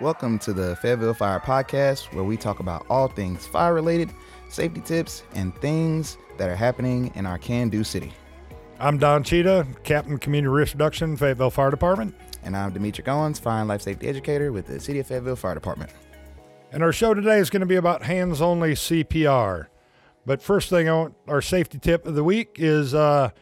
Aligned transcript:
Welcome 0.00 0.38
to 0.38 0.54
the 0.54 0.76
Fayetteville 0.76 1.12
Fire 1.12 1.40
Podcast, 1.40 2.14
where 2.14 2.24
we 2.24 2.38
talk 2.38 2.60
about 2.60 2.86
all 2.88 3.06
things 3.06 3.46
fire 3.46 3.74
related, 3.74 4.08
safety 4.48 4.80
tips, 4.80 5.24
and 5.34 5.54
things 5.56 6.16
that 6.38 6.48
are 6.48 6.56
happening 6.56 7.12
in 7.16 7.26
our 7.26 7.36
can 7.36 7.68
do 7.68 7.84
city. 7.84 8.14
I'm 8.78 8.96
Don 8.96 9.22
Cheetah, 9.22 9.66
Captain 9.84 10.16
Community 10.16 10.48
Risk 10.48 10.72
Reduction, 10.72 11.18
Fayetteville 11.18 11.50
Fire 11.50 11.70
Department. 11.70 12.14
And 12.42 12.56
I'm 12.56 12.72
Demetric 12.72 13.08
Owens, 13.08 13.38
Fire 13.38 13.60
and 13.60 13.68
Life 13.68 13.82
Safety 13.82 14.08
Educator 14.08 14.52
with 14.52 14.68
the 14.68 14.80
City 14.80 15.00
of 15.00 15.06
Fayetteville 15.06 15.36
Fire 15.36 15.52
Department. 15.52 15.90
And 16.72 16.82
our 16.82 16.94
show 16.94 17.12
today 17.12 17.36
is 17.36 17.50
going 17.50 17.60
to 17.60 17.66
be 17.66 17.76
about 17.76 18.02
hands 18.02 18.40
only 18.40 18.72
CPR. 18.72 19.66
But 20.24 20.40
first 20.40 20.70
thing, 20.70 20.88
I 20.88 20.94
want, 20.94 21.14
our 21.28 21.42
safety 21.42 21.78
tip 21.78 22.06
of 22.06 22.14
the 22.14 22.24
week 22.24 22.56
is 22.56 22.94
uh, 22.94 23.32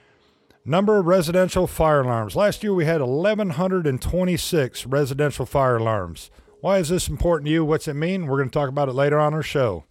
number 0.64 0.98
of 0.98 1.06
residential 1.06 1.68
fire 1.68 2.00
alarms. 2.00 2.34
Last 2.34 2.64
year 2.64 2.74
we 2.74 2.84
had 2.84 3.00
1,126 3.00 4.86
residential 4.86 5.46
fire 5.46 5.76
alarms. 5.76 6.32
Why 6.60 6.78
is 6.78 6.88
this 6.88 7.08
important 7.08 7.46
to 7.46 7.52
you? 7.52 7.64
What's 7.64 7.86
it 7.86 7.94
mean? 7.94 8.26
We're 8.26 8.38
going 8.38 8.50
to 8.50 8.52
talk 8.52 8.68
about 8.68 8.88
it 8.88 8.94
later 8.94 9.18
on 9.18 9.32
our 9.32 9.44
show. 9.44 9.84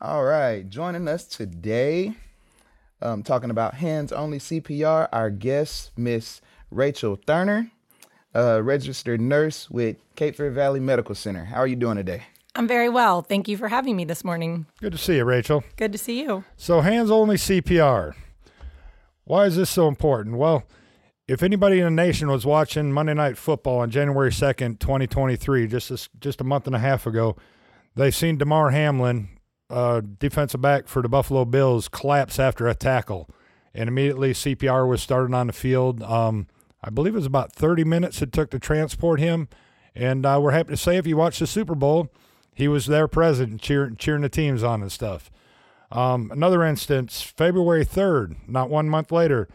All 0.00 0.24
right, 0.24 0.68
joining 0.68 1.08
us 1.08 1.24
today, 1.24 2.12
um, 3.00 3.22
talking 3.22 3.50
about 3.50 3.74
hands 3.74 4.12
only 4.12 4.38
CPR, 4.38 5.08
our 5.10 5.30
guest, 5.30 5.92
Miss 5.96 6.40
Rachael 6.70 7.16
Thurner, 7.16 7.70
a 8.34 8.62
registered 8.62 9.22
nurse 9.22 9.70
with 9.70 9.96
Cape 10.16 10.36
Fear 10.36 10.50
Valley 10.50 10.80
Medical 10.80 11.14
Center. 11.14 11.46
How 11.46 11.56
are 11.60 11.66
you 11.66 11.74
doing 11.74 11.96
today? 11.96 12.24
I'm 12.54 12.68
very 12.68 12.90
well. 12.90 13.22
Thank 13.22 13.48
you 13.48 13.56
for 13.56 13.68
having 13.68 13.96
me 13.96 14.04
this 14.04 14.22
morning. 14.22 14.66
Good 14.80 14.92
to 14.92 14.98
see 14.98 15.16
you, 15.16 15.24
Rachael. 15.24 15.64
Good 15.76 15.92
to 15.92 15.98
see 15.98 16.20
you. 16.20 16.44
So, 16.58 16.82
hands 16.82 17.10
only 17.10 17.36
CPR. 17.36 18.14
Why 19.24 19.46
is 19.46 19.56
this 19.56 19.70
so 19.70 19.88
important? 19.88 20.36
Well, 20.36 20.64
if 21.28 21.42
anybody 21.42 21.78
in 21.78 21.84
the 21.84 21.90
nation 21.90 22.30
was 22.30 22.46
watching 22.46 22.90
Monday 22.90 23.12
Night 23.12 23.36
Football 23.36 23.80
on 23.80 23.90
January 23.90 24.30
2nd, 24.30 24.80
2023, 24.80 25.66
just 25.66 25.90
a, 25.90 26.08
just 26.18 26.40
a 26.40 26.44
month 26.44 26.66
and 26.66 26.74
a 26.74 26.78
half 26.78 27.06
ago, 27.06 27.36
they've 27.94 28.14
seen 28.14 28.38
Damar 28.38 28.70
Hamlin, 28.70 29.28
uh, 29.68 30.00
defensive 30.00 30.62
back 30.62 30.88
for 30.88 31.02
the 31.02 31.08
Buffalo 31.08 31.44
Bills, 31.44 31.86
collapse 31.88 32.38
after 32.38 32.66
a 32.66 32.74
tackle. 32.74 33.28
And 33.74 33.88
immediately 33.88 34.32
CPR 34.32 34.88
was 34.88 35.02
started 35.02 35.34
on 35.34 35.48
the 35.48 35.52
field. 35.52 36.02
Um, 36.02 36.46
I 36.82 36.88
believe 36.88 37.12
it 37.12 37.18
was 37.18 37.26
about 37.26 37.52
30 37.52 37.84
minutes 37.84 38.22
it 38.22 38.32
took 38.32 38.50
to 38.50 38.58
transport 38.58 39.20
him. 39.20 39.48
And 39.94 40.24
uh, 40.24 40.40
we're 40.42 40.52
happy 40.52 40.70
to 40.70 40.76
say 40.78 40.96
if 40.96 41.06
you 41.06 41.18
watched 41.18 41.40
the 41.40 41.46
Super 41.46 41.74
Bowl, 41.74 42.08
he 42.54 42.68
was 42.68 42.86
there 42.86 43.06
present, 43.06 43.60
cheering, 43.60 43.96
cheering 43.96 44.22
the 44.22 44.30
teams 44.30 44.62
on 44.62 44.80
and 44.80 44.90
stuff. 44.90 45.30
Um, 45.92 46.30
another 46.30 46.64
instance, 46.64 47.20
February 47.20 47.84
3rd, 47.84 48.36
not 48.48 48.70
one 48.70 48.88
month 48.88 49.12
later, 49.12 49.48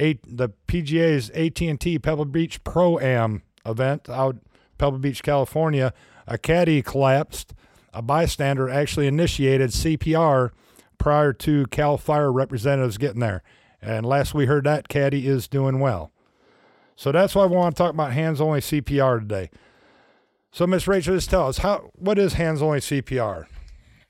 the 0.00 0.50
PGA's 0.66 1.30
AT&T 1.30 1.98
Pebble 1.98 2.24
Beach 2.24 2.62
Pro-Am 2.64 3.42
event 3.66 4.08
out 4.08 4.36
Pebble 4.78 4.98
Beach, 4.98 5.22
California, 5.22 5.92
a 6.26 6.38
caddy 6.38 6.82
collapsed. 6.82 7.54
A 7.92 8.02
bystander 8.02 8.68
actually 8.68 9.06
initiated 9.06 9.70
CPR 9.70 10.50
prior 10.96 11.32
to 11.32 11.66
Cal 11.66 11.98
Fire 11.98 12.32
representatives 12.32 12.98
getting 12.98 13.20
there. 13.20 13.42
And 13.82 14.06
last 14.06 14.32
we 14.32 14.46
heard 14.46 14.64
that 14.64 14.88
caddy 14.88 15.26
is 15.26 15.48
doing 15.48 15.80
well. 15.80 16.12
So 16.94 17.10
that's 17.12 17.34
why 17.34 17.46
we 17.46 17.56
want 17.56 17.76
to 17.76 17.82
talk 17.82 17.92
about 17.92 18.12
hands 18.12 18.40
only 18.40 18.60
CPR 18.60 19.20
today. 19.20 19.50
So 20.52 20.66
Miss 20.66 20.86
Rachael, 20.86 21.14
just 21.14 21.30
tell 21.30 21.48
us 21.48 21.58
how 21.58 21.90
what 21.94 22.18
is 22.18 22.34
hands 22.34 22.62
only 22.62 22.80
CPR? 22.80 23.46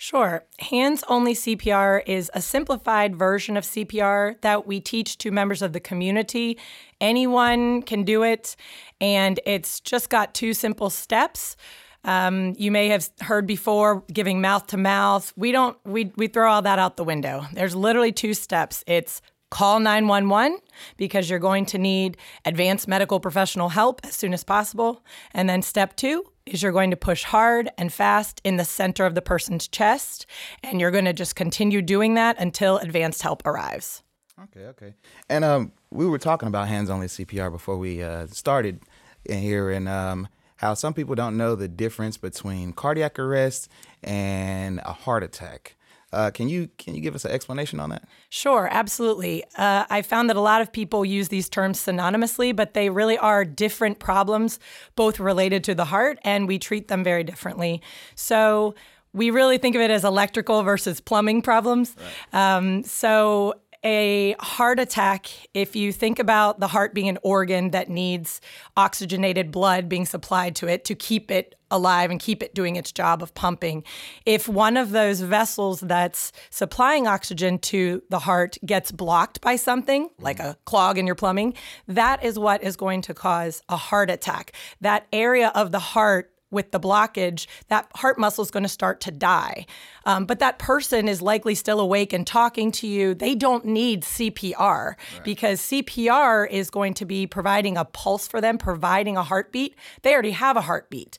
Sure. 0.03 0.47
Hands 0.61 1.05
only 1.09 1.35
CPR 1.35 2.03
is 2.07 2.31
a 2.33 2.41
simplified 2.41 3.15
version 3.15 3.59
of 3.59 3.65
CPR 3.65 4.41
that 4.41 4.67
we 4.67 4.81
teach 4.81 5.19
to 5.19 5.31
members 5.31 5.61
of 5.61 5.75
the 5.75 5.79
community. 5.79 6.57
Anyone 7.03 7.83
can 7.83 8.05
do 8.05 8.23
it, 8.23 8.57
and 8.99 9.39
it's 9.45 9.79
just 9.79 10.09
got 10.09 10.33
two 10.33 10.55
simple 10.55 10.89
steps. 10.89 11.55
Um, 12.03 12.55
you 12.57 12.71
may 12.71 12.89
have 12.89 13.11
heard 13.21 13.47
before 13.47 14.03
giving 14.11 14.41
mouth 14.41 14.69
to 14.69 14.79
mouth. 14.79 15.35
We 15.37 15.53
don't, 15.53 15.77
we, 15.85 16.11
we 16.17 16.29
throw 16.29 16.51
all 16.51 16.63
that 16.63 16.79
out 16.79 16.97
the 16.97 17.05
window. 17.05 17.45
There's 17.53 17.77
literally 17.77 18.11
two 18.11 18.33
steps 18.33 18.83
it's 18.87 19.21
call 19.51 19.81
911 19.81 20.59
because 20.97 21.29
you're 21.29 21.39
going 21.39 21.67
to 21.67 21.79
need 21.79 22.17
advanced 22.45 22.89
medical 22.89 23.21
professional 23.21 23.71
help 23.71 24.01
as 24.05 24.15
soon 24.15 24.33
as 24.33 24.45
possible. 24.45 25.05
And 25.33 25.49
then 25.49 25.63
step 25.63 25.97
two 25.97 26.25
is 26.47 26.63
you're 26.63 26.73
going 26.73 26.91
to 26.91 26.97
push 26.97 27.25
hard 27.25 27.71
and 27.77 27.93
fast 27.93 28.41
in 28.45 28.57
the 28.57 28.65
center 28.65 29.05
of 29.07 29.15
the 29.15 29.23
person's 29.23 29.69
chest. 29.69 30.27
And 30.63 30.81
you're 30.81 30.91
going 30.91 31.05
to 31.05 31.13
just 31.13 31.37
continue 31.37 31.83
doing 31.83 32.15
that 32.15 32.37
until 32.39 32.79
advanced 32.79 33.23
help 33.23 33.47
arrives. 33.47 34.03
Okay, 34.45 34.67
okay. 34.67 34.95
And 35.29 35.45
um, 35.45 35.73
we 35.91 36.07
were 36.07 36.19
talking 36.19 36.49
about 36.49 36.69
hands 36.69 36.89
only 36.89 37.09
CPR 37.09 37.53
before 37.53 37.77
we 37.77 38.03
uh, 38.03 38.27
started 38.29 38.81
in 39.27 39.39
here, 39.39 39.71
and 39.71 39.87
um, 39.87 40.29
how 40.57 40.73
some 40.73 40.95
people 40.95 41.15
don't 41.15 41.37
know 41.37 41.55
the 41.55 41.69
difference 41.69 42.17
between 42.17 42.73
cardiac 42.73 43.19
arrest 43.19 43.69
and 44.03 44.81
a 44.85 44.93
heart 44.93 45.23
attack. 45.23 45.77
Uh, 46.13 46.31
can 46.31 46.49
you 46.49 46.69
can 46.77 46.95
you 46.95 47.01
give 47.01 47.15
us 47.15 47.25
an 47.25 47.31
explanation 47.31 47.79
on 47.79 47.91
that? 47.91 48.03
Sure, 48.31 48.69
absolutely. 48.71 49.45
Uh, 49.57 49.85
I 49.89 50.03
found 50.03 50.29
that 50.29 50.37
a 50.37 50.41
lot 50.41 50.61
of 50.61 50.73
people 50.73 51.05
use 51.05 51.29
these 51.29 51.49
terms 51.49 51.79
synonymously, 51.79 52.55
but 52.55 52.75
they 52.75 52.91
really 52.91 53.17
are 53.19 53.45
different 53.45 54.01
problems, 54.01 54.59
both 54.97 55.21
related 55.21 55.63
to 55.65 55.75
the 55.75 55.85
heart, 55.85 56.19
and 56.25 56.49
we 56.49 56.59
treat 56.59 56.89
them 56.89 57.05
very 57.05 57.23
differently. 57.23 57.81
So 58.17 58.75
we 59.13 59.31
really 59.31 59.59
think 59.59 59.77
of 59.77 59.83
it 59.83 59.91
as 59.91 60.05
electrical 60.05 60.63
versus 60.63 61.01
plumbing 61.01 61.43
problems. 61.43 61.95
Right. 62.33 62.57
Um, 62.57 62.83
so 62.83 63.55
a 63.85 64.37
heart 64.41 64.79
attack, 64.79 65.29
if 65.55 65.75
you 65.75 65.93
think 65.93 66.19
about 66.19 66.61
the 66.61 66.69
heart 66.69 66.95
being 66.95 67.09
an 67.09 67.19
organ 67.23 67.71
that 67.71 67.89
needs 67.89 68.41
oxygenated 68.77 69.51
blood 69.51 69.89
being 69.89 70.05
supplied 70.05 70.55
to 70.57 70.69
it 70.69 70.85
to 70.85 70.95
keep 70.95 71.31
it 71.31 71.55
alive 71.71 72.11
and 72.11 72.21
keep 72.21 72.43
it 72.43 72.55
doing 72.55 72.77
its 72.77 72.93
job 72.93 73.23
of 73.23 73.35
pumping, 73.35 73.83
if 74.27 74.49
one 74.49 74.77
of 74.77 74.91
those 74.91 75.21
vessels 75.21 75.81
that's 75.81 76.33
supplying 76.51 77.07
oxygen 77.07 77.59
to 77.59 78.03
the 78.11 78.19
heart 78.19 78.59
gets 78.67 78.93
blocked 78.93 79.41
by 79.41 79.57
something, 79.57 80.11
like 80.19 80.39
mm. 80.39 80.51
a 80.51 80.57
clog 80.65 80.99
in 80.99 81.07
your 81.07 81.17
plumbing, 81.17 81.55
that 81.89 82.23
is 82.23 82.39
what 82.39 82.63
is 82.63 82.77
going 82.77 83.01
to 83.03 83.15
cause 83.15 83.63
a 83.69 83.77
heart 83.77 84.11
attack. 84.11 84.53
That 84.81 85.07
area 85.13 85.53
of 85.55 85.73
the 85.73 85.79
heart 85.79 86.33
with 86.51 86.71
the 86.73 86.81
blockage, 86.81 87.47
that 87.69 87.89
heart 87.97 88.19
muscle 88.19 88.43
is 88.43 88.51
going 88.51 88.63
to 88.63 88.69
start 88.69 89.01
to 89.03 89.11
die. 89.11 89.67
Um, 90.05 90.25
but 90.25 90.39
that 90.39 90.59
person 90.59 91.09
is 91.09 91.23
likely 91.23 91.55
still 91.55 91.81
awake 91.81 92.13
and 92.13 92.27
talking 92.27 92.73
to 92.73 92.87
you. 92.87 93.15
They 93.15 93.35
don't 93.35 93.65
need 93.65 94.03
CPR 94.03 94.59
right. 94.59 94.97
because 95.25 95.61
CPR 95.61 96.49
is 96.51 96.71
going 96.71 96.95
to 96.95 97.05
be 97.05 97.27
providing 97.27 97.77
a 97.77 97.85
pulse 97.85 98.27
for 98.27 98.41
them, 98.41 98.59
providing 98.59 99.17
a 99.17 99.23
heartbeat. 99.23 99.77
They 100.03 100.13
already 100.13 100.33
have 100.33 100.57
a 100.57 100.63
heartbeat. 100.63 101.19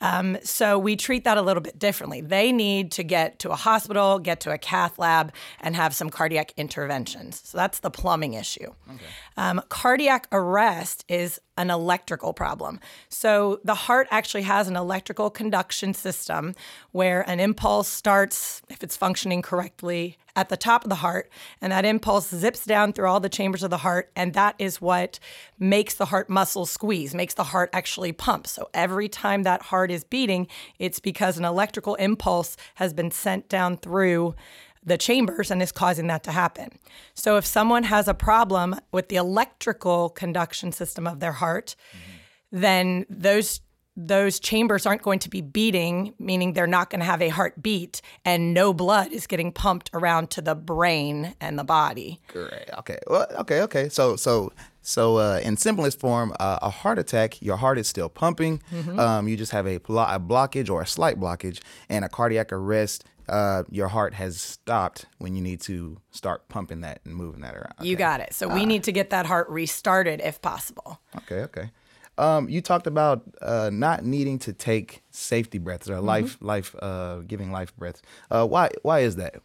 Um, 0.00 0.38
so 0.42 0.78
we 0.78 0.96
treat 0.96 1.24
that 1.24 1.36
a 1.36 1.42
little 1.42 1.60
bit 1.62 1.78
differently. 1.78 2.20
They 2.20 2.52
need 2.52 2.92
to 2.92 3.02
get 3.02 3.38
to 3.40 3.50
a 3.50 3.56
hospital, 3.56 4.18
get 4.18 4.40
to 4.40 4.50
a 4.50 4.58
cath 4.58 4.98
lab, 4.98 5.32
and 5.60 5.76
have 5.76 5.94
some 5.94 6.08
cardiac 6.08 6.52
interventions. 6.56 7.42
So 7.44 7.58
that's 7.58 7.80
the 7.80 7.90
plumbing 7.90 8.34
issue. 8.34 8.72
Okay. 8.88 9.04
Um, 9.36 9.60
cardiac 9.68 10.26
arrest 10.32 11.04
is 11.08 11.40
an 11.60 11.70
electrical 11.70 12.32
problem. 12.32 12.80
So 13.10 13.60
the 13.62 13.74
heart 13.74 14.08
actually 14.10 14.42
has 14.42 14.66
an 14.66 14.76
electrical 14.76 15.28
conduction 15.28 15.92
system 15.92 16.54
where 16.92 17.28
an 17.28 17.38
impulse 17.38 17.86
starts, 17.86 18.62
if 18.70 18.82
it's 18.82 18.96
functioning 18.96 19.42
correctly, 19.42 20.16
at 20.36 20.48
the 20.48 20.56
top 20.56 20.84
of 20.84 20.88
the 20.88 20.96
heart, 20.96 21.28
and 21.60 21.72
that 21.72 21.84
impulse 21.84 22.28
zips 22.28 22.64
down 22.64 22.92
through 22.92 23.08
all 23.08 23.20
the 23.20 23.28
chambers 23.28 23.62
of 23.62 23.68
the 23.68 23.78
heart, 23.78 24.10
and 24.16 24.32
that 24.32 24.54
is 24.58 24.80
what 24.80 25.18
makes 25.58 25.94
the 25.94 26.06
heart 26.06 26.30
muscle 26.30 26.64
squeeze, 26.64 27.14
makes 27.14 27.34
the 27.34 27.44
heart 27.44 27.68
actually 27.72 28.12
pump. 28.12 28.46
So 28.46 28.70
every 28.72 29.08
time 29.08 29.42
that 29.42 29.62
heart 29.62 29.90
is 29.90 30.04
beating, 30.04 30.46
it's 30.78 31.00
because 31.00 31.36
an 31.36 31.44
electrical 31.44 31.96
impulse 31.96 32.56
has 32.76 32.94
been 32.94 33.10
sent 33.10 33.48
down 33.48 33.76
through 33.76 34.34
the 34.82 34.96
chambers 34.96 35.50
and 35.50 35.62
is 35.62 35.72
causing 35.72 36.06
that 36.06 36.22
to 36.24 36.32
happen. 36.32 36.70
So 37.14 37.36
if 37.36 37.44
someone 37.44 37.82
has 37.84 38.08
a 38.08 38.14
problem 38.14 38.76
with 38.92 39.08
the 39.08 39.16
electrical 39.16 40.08
conduction 40.10 40.72
system 40.72 41.06
of 41.06 41.20
their 41.20 41.32
heart, 41.32 41.76
mm-hmm. 41.92 42.60
then 42.60 43.06
those 43.08 43.60
those 43.96 44.40
chambers 44.40 44.86
aren't 44.86 45.02
going 45.02 45.18
to 45.18 45.28
be 45.28 45.40
beating, 45.40 46.14
meaning 46.18 46.52
they're 46.52 46.66
not 46.66 46.90
going 46.90 47.00
to 47.00 47.04
have 47.04 47.20
a 47.20 47.28
heartbeat, 47.28 48.00
and 48.24 48.54
no 48.54 48.72
blood 48.72 49.12
is 49.12 49.26
getting 49.26 49.52
pumped 49.52 49.90
around 49.92 50.30
to 50.30 50.40
the 50.40 50.54
brain 50.54 51.34
and 51.40 51.58
the 51.58 51.64
body. 51.64 52.20
Great. 52.28 52.70
Okay. 52.78 52.98
Well, 53.06 53.26
okay. 53.40 53.62
Okay. 53.62 53.88
So, 53.88 54.16
so, 54.16 54.52
so, 54.80 55.16
uh, 55.16 55.40
in 55.42 55.56
simplest 55.56 56.00
form, 56.00 56.32
uh, 56.40 56.60
a 56.62 56.70
heart 56.70 56.98
attack, 56.98 57.42
your 57.42 57.56
heart 57.56 57.78
is 57.78 57.88
still 57.88 58.08
pumping. 58.08 58.62
Mm-hmm. 58.72 58.98
Um, 58.98 59.28
you 59.28 59.36
just 59.36 59.52
have 59.52 59.66
a, 59.66 59.78
blo- 59.78 60.06
a, 60.08 60.18
blockage 60.18 60.70
or 60.70 60.80
a 60.82 60.86
slight 60.86 61.18
blockage, 61.18 61.60
and 61.88 62.04
a 62.04 62.08
cardiac 62.08 62.52
arrest. 62.52 63.04
Uh, 63.30 63.62
your 63.70 63.88
heart 63.88 64.12
has 64.14 64.40
stopped 64.40 65.06
when 65.18 65.36
you 65.36 65.40
need 65.40 65.60
to 65.60 65.98
start 66.10 66.48
pumping 66.48 66.80
that 66.80 67.00
and 67.04 67.14
moving 67.14 67.42
that 67.42 67.54
around. 67.54 67.74
Okay. 67.78 67.88
You 67.88 67.94
got 67.94 68.20
it. 68.20 68.34
So 68.34 68.48
we 68.48 68.62
ah. 68.62 68.64
need 68.64 68.82
to 68.84 68.92
get 68.92 69.10
that 69.10 69.24
heart 69.24 69.48
restarted 69.48 70.20
if 70.20 70.42
possible. 70.42 71.00
Okay. 71.16 71.42
Okay. 71.42 71.70
Um, 72.18 72.48
you 72.48 72.60
talked 72.60 72.86
about 72.86 73.22
uh, 73.40 73.70
not 73.72 74.04
needing 74.04 74.38
to 74.40 74.52
take 74.52 75.02
safety 75.10 75.58
breaths 75.58 75.88
or 75.88 75.94
mm-hmm. 75.94 76.06
life 76.06 76.38
life 76.40 76.74
uh, 76.82 77.20
giving 77.20 77.52
life 77.52 77.74
breaths. 77.76 78.02
Uh, 78.30 78.46
why 78.46 78.70
why 78.82 79.00
is 79.00 79.16
that? 79.16 79.36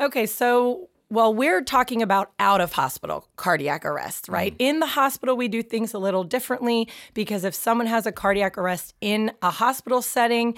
Okay, 0.00 0.26
so 0.26 0.88
well, 1.10 1.32
we're 1.32 1.62
talking 1.62 2.02
about 2.02 2.32
out 2.38 2.60
of 2.60 2.72
hospital 2.72 3.26
cardiac 3.36 3.84
arrest, 3.86 4.28
right? 4.28 4.52
Mm. 4.54 4.56
In 4.58 4.80
the 4.80 4.86
hospital, 4.86 5.36
we 5.36 5.48
do 5.48 5.62
things 5.62 5.94
a 5.94 5.98
little 5.98 6.22
differently 6.22 6.86
because 7.14 7.44
if 7.44 7.54
someone 7.54 7.86
has 7.86 8.04
a 8.04 8.12
cardiac 8.12 8.58
arrest 8.58 8.94
in 9.00 9.32
a 9.40 9.50
hospital 9.50 10.02
setting, 10.02 10.54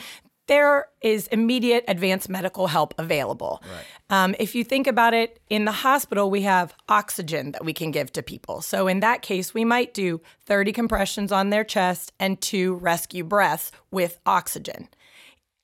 there 0.51 0.87
is 1.01 1.29
immediate 1.29 1.85
advanced 1.87 2.29
medical 2.29 2.67
help 2.67 2.93
available. 2.99 3.63
Right. 3.73 4.25
Um, 4.25 4.35
if 4.41 4.57
you 4.57 4.65
think 4.65 4.89
about 4.89 5.15
it, 5.15 5.39
in 5.49 5.65
the 5.65 5.71
hospital, 5.71 6.29
we 6.29 6.43
have 6.43 6.75
oxygen 6.89 7.53
that 7.53 7.65
we 7.65 7.73
can 7.73 7.93
give 7.93 8.13
to 8.15 8.23
people. 8.23 8.61
So 8.61 8.89
in 8.89 8.99
that 8.99 9.23
case, 9.23 9.55
we 9.55 9.65
might 9.65 9.95
do 9.95 10.21
30 10.47 10.73
compressions 10.73 11.31
on 11.31 11.51
their 11.51 11.63
chest 11.63 12.13
and 12.19 12.41
two 12.41 12.75
rescue 12.75 13.23
breaths 13.23 13.71
with 13.93 14.19
oxygen. 14.27 14.89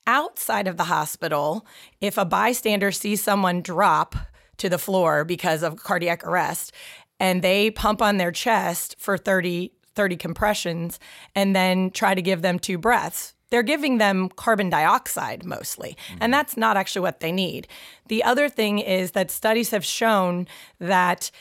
Outside 0.07 0.69
of 0.69 0.77
the 0.77 0.85
hospital, 0.85 1.67
if 1.99 2.17
a 2.17 2.23
bystander 2.23 2.93
sees 2.93 3.21
someone 3.21 3.61
drop 3.61 4.15
to 4.55 4.69
the 4.69 4.77
floor 4.77 5.25
because 5.25 5.63
of 5.63 5.83
cardiac 5.83 6.25
arrest 6.25 6.71
and 7.19 7.41
they 7.41 7.69
pump 7.69 8.01
on 8.01 8.15
their 8.15 8.31
chest 8.31 8.95
for 8.97 9.17
30 9.17 9.73
30 9.95 10.15
compressions 10.15 10.99
and 11.33 11.55
then 11.55 11.89
try 11.89 12.13
to 12.13 12.21
give 12.21 12.43
them 12.43 12.59
two 12.59 12.77
breaths 12.77 13.33
they're 13.49 13.63
giving 13.63 13.97
them 13.97 14.29
carbon 14.29 14.69
dioxide 14.69 15.45
mostly, 15.45 15.97
mm-hmm. 16.09 16.17
and 16.21 16.33
that's 16.33 16.57
not 16.57 16.77
actually 16.77 17.01
what 17.01 17.19
they 17.19 17.31
need. 17.31 17.67
The 18.07 18.23
other 18.23 18.49
thing 18.49 18.79
is 18.79 19.11
that 19.11 19.31
studies 19.31 19.71
have 19.71 19.85
shown 19.85 20.47
that 20.79 21.31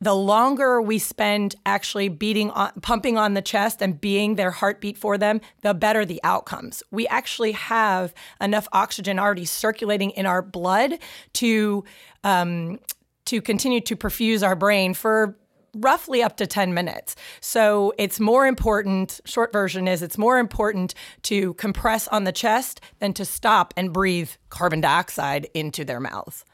the 0.00 0.14
longer 0.14 0.80
we 0.80 0.98
spend 0.98 1.56
actually 1.66 2.08
beating 2.08 2.50
on, 2.50 2.70
pumping 2.82 3.18
on 3.18 3.34
the 3.34 3.42
chest 3.42 3.82
and 3.82 4.00
being 4.00 4.36
their 4.36 4.52
heartbeat 4.52 4.96
for 4.96 5.18
them, 5.18 5.40
the 5.62 5.74
better 5.74 6.04
the 6.04 6.20
outcomes. 6.22 6.82
We 6.90 7.08
actually 7.08 7.52
have 7.52 8.14
enough 8.40 8.68
oxygen 8.72 9.18
already 9.18 9.44
circulating 9.44 10.10
in 10.10 10.24
our 10.24 10.42
blood 10.42 10.98
to 11.34 11.84
um, 12.22 12.78
to 13.26 13.42
continue 13.42 13.80
to 13.82 13.96
perfuse 13.96 14.42
our 14.42 14.56
brain 14.56 14.94
for 14.94 15.36
roughly 15.80 16.22
up 16.22 16.36
to 16.38 16.46
10 16.46 16.74
minutes. 16.74 17.16
So 17.40 17.92
it's 17.98 18.20
more 18.20 18.46
important, 18.46 19.20
short 19.24 19.52
version 19.52 19.88
is 19.88 20.02
it's 20.02 20.18
more 20.18 20.38
important 20.38 20.94
to 21.22 21.54
compress 21.54 22.08
on 22.08 22.24
the 22.24 22.32
chest 22.32 22.80
than 22.98 23.12
to 23.14 23.24
stop 23.24 23.74
and 23.76 23.92
breathe 23.92 24.30
carbon 24.48 24.80
dioxide 24.80 25.48
into 25.54 25.84
their 25.84 26.00
mouths. 26.00 26.44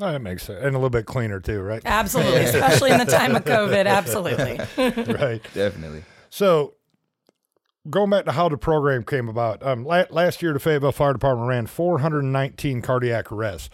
Oh, 0.00 0.12
that 0.12 0.20
makes 0.20 0.44
sense. 0.44 0.58
And 0.62 0.74
a 0.74 0.78
little 0.78 0.90
bit 0.90 1.06
cleaner 1.06 1.40
too, 1.40 1.60
right? 1.60 1.82
Absolutely, 1.84 2.40
especially 2.44 2.90
in 2.90 2.98
the 2.98 3.04
time 3.04 3.36
of 3.36 3.44
COVID. 3.44 3.86
Absolutely. 3.86 4.58
right. 5.14 5.42
Definitely. 5.52 6.04
So, 6.30 6.74
going 7.88 8.10
back 8.10 8.24
to 8.24 8.32
how 8.32 8.48
the 8.48 8.56
program 8.56 9.04
came 9.04 9.28
about, 9.28 9.62
um, 9.62 9.84
last 9.84 10.42
year 10.42 10.52
the 10.52 10.60
Fayetteville 10.60 10.92
Fire 10.92 11.12
Department 11.12 11.48
ran 11.48 11.66
419 11.66 12.82
cardiac 12.82 13.30
arrests. 13.30 13.68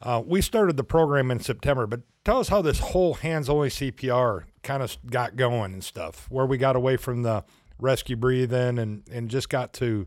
Uh, 0.00 0.22
we 0.24 0.40
started 0.40 0.76
the 0.76 0.84
program 0.84 1.30
in 1.30 1.40
September, 1.40 1.86
but 1.86 2.00
tell 2.24 2.38
us 2.38 2.48
how 2.48 2.62
this 2.62 2.78
whole 2.78 3.14
hands 3.14 3.48
only 3.48 3.68
CPR 3.68 4.44
kind 4.62 4.82
of 4.82 4.96
got 5.06 5.36
going 5.36 5.72
and 5.72 5.82
stuff, 5.82 6.26
where 6.30 6.46
we 6.46 6.58
got 6.58 6.76
away 6.76 6.96
from 6.96 7.22
the 7.22 7.44
rescue 7.78 8.16
breathing 8.16 8.78
and, 8.78 9.02
and 9.10 9.28
just 9.28 9.48
got 9.48 9.72
to 9.72 10.06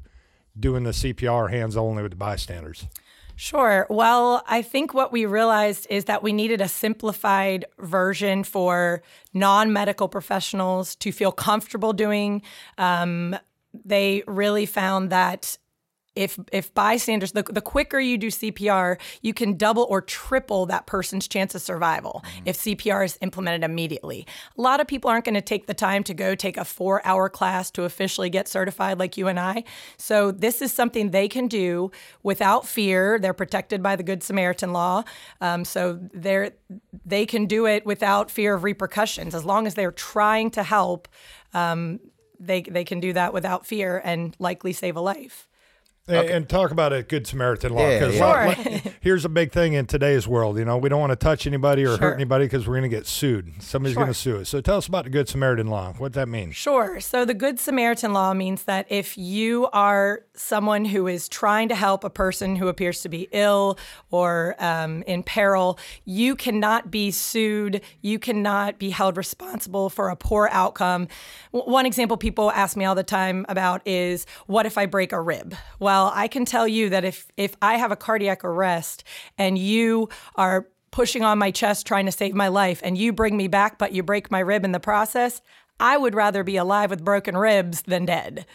doing 0.59 0.83
the 0.83 0.91
CPR 0.91 1.49
hands 1.49 1.77
only 1.77 2.03
with 2.03 2.11
the 2.11 2.17
bystanders. 2.17 2.87
Sure. 3.35 3.87
Well, 3.89 4.43
I 4.47 4.61
think 4.61 4.93
what 4.93 5.11
we 5.11 5.25
realized 5.25 5.87
is 5.89 6.05
that 6.05 6.21
we 6.21 6.31
needed 6.31 6.61
a 6.61 6.67
simplified 6.67 7.65
version 7.79 8.43
for 8.43 9.01
non 9.33 9.73
medical 9.73 10.07
professionals 10.07 10.95
to 10.97 11.11
feel 11.11 11.31
comfortable 11.31 11.91
doing. 11.91 12.43
Um, 12.77 13.35
they 13.73 14.23
really 14.27 14.65
found 14.65 15.09
that 15.09 15.57
if 16.15 16.37
if 16.51 16.73
bystanders 16.73 17.31
the, 17.31 17.43
the 17.43 17.61
quicker 17.61 17.99
you 17.99 18.17
do 18.17 18.27
cpr 18.27 18.99
you 19.21 19.33
can 19.33 19.55
double 19.55 19.87
or 19.89 20.01
triple 20.01 20.65
that 20.65 20.85
person's 20.85 21.27
chance 21.27 21.55
of 21.55 21.61
survival 21.61 22.21
mm-hmm. 22.25 22.47
if 22.47 22.57
cpr 22.57 23.03
is 23.03 23.17
implemented 23.21 23.63
immediately. 23.63 24.25
A 24.57 24.61
lot 24.61 24.79
of 24.79 24.87
people 24.87 25.09
aren't 25.09 25.25
going 25.25 25.35
to 25.35 25.41
take 25.41 25.67
the 25.67 25.73
time 25.73 26.03
to 26.03 26.13
go 26.13 26.35
take 26.35 26.57
a 26.57 26.65
four 26.65 27.05
hour 27.05 27.29
class 27.29 27.71
to 27.71 27.83
officially 27.83 28.29
get 28.29 28.47
certified 28.47 28.99
like 28.99 29.17
you 29.17 29.27
and 29.27 29.39
i. 29.39 29.63
So 29.97 30.31
this 30.31 30.61
is 30.61 30.71
something 30.71 31.11
they 31.11 31.27
can 31.27 31.47
do 31.47 31.91
without 32.23 32.67
fear. 32.67 33.19
They're 33.19 33.33
protected 33.33 33.81
by 33.81 33.95
the 33.95 34.03
good 34.03 34.23
samaritan 34.23 34.73
law. 34.73 35.03
Um, 35.39 35.65
so 35.65 35.99
they're 36.13 36.51
they 37.05 37.25
can 37.25 37.45
do 37.45 37.65
it 37.65 37.85
without 37.85 38.31
fear 38.31 38.53
of 38.53 38.63
repercussions. 38.63 39.35
As 39.35 39.45
long 39.45 39.67
as 39.67 39.75
they're 39.75 39.91
trying 39.91 40.51
to 40.51 40.63
help 40.63 41.07
um, 41.53 41.99
they, 42.39 42.63
they 42.63 42.83
can 42.83 42.99
do 42.99 43.13
that 43.13 43.33
without 43.33 43.67
fear 43.67 44.01
and 44.03 44.35
likely 44.39 44.73
save 44.73 44.95
a 44.95 45.01
life 45.01 45.47
Okay. 46.09 46.33
And 46.33 46.49
talk 46.49 46.71
about 46.71 46.93
a 46.93 47.03
good 47.03 47.27
Samaritan 47.27 47.73
law 47.73 47.87
because 47.87 48.15
yeah, 48.15 48.47
yeah. 48.47 48.79
sure. 48.81 48.91
here's 49.01 49.23
a 49.23 49.29
big 49.29 49.51
thing 49.51 49.73
in 49.73 49.85
today's 49.85 50.27
world. 50.27 50.57
You 50.57 50.65
know, 50.65 50.77
we 50.77 50.89
don't 50.89 50.99
want 50.99 51.11
to 51.11 51.15
touch 51.15 51.45
anybody 51.45 51.83
or 51.83 51.89
sure. 51.89 51.97
hurt 51.97 52.13
anybody 52.15 52.45
because 52.45 52.67
we're 52.67 52.73
going 52.73 52.89
to 52.89 52.95
get 52.95 53.05
sued. 53.05 53.61
Somebody's 53.61 53.93
sure. 53.93 54.03
going 54.03 54.13
to 54.13 54.19
sue 54.19 54.39
us. 54.39 54.49
So 54.49 54.61
tell 54.61 54.77
us 54.77 54.87
about 54.87 55.03
the 55.03 55.11
Good 55.11 55.29
Samaritan 55.29 55.67
law. 55.67 55.93
What 55.93 56.13
that 56.13 56.27
mean? 56.27 56.53
Sure. 56.53 56.99
So 56.99 57.23
the 57.23 57.35
Good 57.35 57.59
Samaritan 57.59 58.13
law 58.13 58.33
means 58.33 58.63
that 58.63 58.87
if 58.89 59.15
you 59.15 59.69
are 59.73 60.23
someone 60.33 60.85
who 60.85 61.05
is 61.05 61.29
trying 61.29 61.69
to 61.69 61.75
help 61.75 62.03
a 62.03 62.09
person 62.09 62.55
who 62.55 62.67
appears 62.67 63.01
to 63.01 63.09
be 63.09 63.27
ill 63.31 63.77
or 64.09 64.55
um, 64.57 65.03
in 65.03 65.21
peril, 65.21 65.77
you 66.03 66.35
cannot 66.35 66.89
be 66.89 67.11
sued. 67.11 67.79
You 68.01 68.17
cannot 68.17 68.79
be 68.79 68.89
held 68.89 69.17
responsible 69.17 69.91
for 69.91 70.09
a 70.09 70.15
poor 70.15 70.49
outcome. 70.51 71.07
W- 71.53 71.71
one 71.71 71.85
example 71.85 72.17
people 72.17 72.49
ask 72.51 72.75
me 72.75 72.85
all 72.85 72.95
the 72.95 73.03
time 73.03 73.45
about 73.47 73.87
is, 73.87 74.25
"What 74.47 74.65
if 74.65 74.79
I 74.79 74.87
break 74.87 75.11
a 75.11 75.21
rib?" 75.21 75.53
Well 75.79 75.90
well, 75.91 76.11
I 76.15 76.29
can 76.29 76.45
tell 76.45 76.69
you 76.69 76.89
that 76.89 77.03
if 77.03 77.27
if 77.35 77.57
I 77.61 77.75
have 77.75 77.91
a 77.91 77.97
cardiac 77.97 78.45
arrest 78.45 79.03
and 79.37 79.57
you 79.57 80.07
are 80.35 80.67
pushing 80.91 81.21
on 81.21 81.37
my 81.37 81.51
chest 81.51 81.85
trying 81.85 82.05
to 82.05 82.13
save 82.13 82.33
my 82.33 82.47
life 82.47 82.79
and 82.81 82.97
you 82.97 83.11
bring 83.11 83.35
me 83.35 83.49
back 83.49 83.77
but 83.77 83.91
you 83.91 84.01
break 84.01 84.31
my 84.31 84.39
rib 84.39 84.63
in 84.63 84.71
the 84.71 84.79
process, 84.79 85.41
I 85.81 85.97
would 85.97 86.15
rather 86.15 86.45
be 86.45 86.55
alive 86.55 86.91
with 86.91 87.03
broken 87.03 87.35
ribs 87.35 87.81
than 87.81 88.05
dead. 88.05 88.45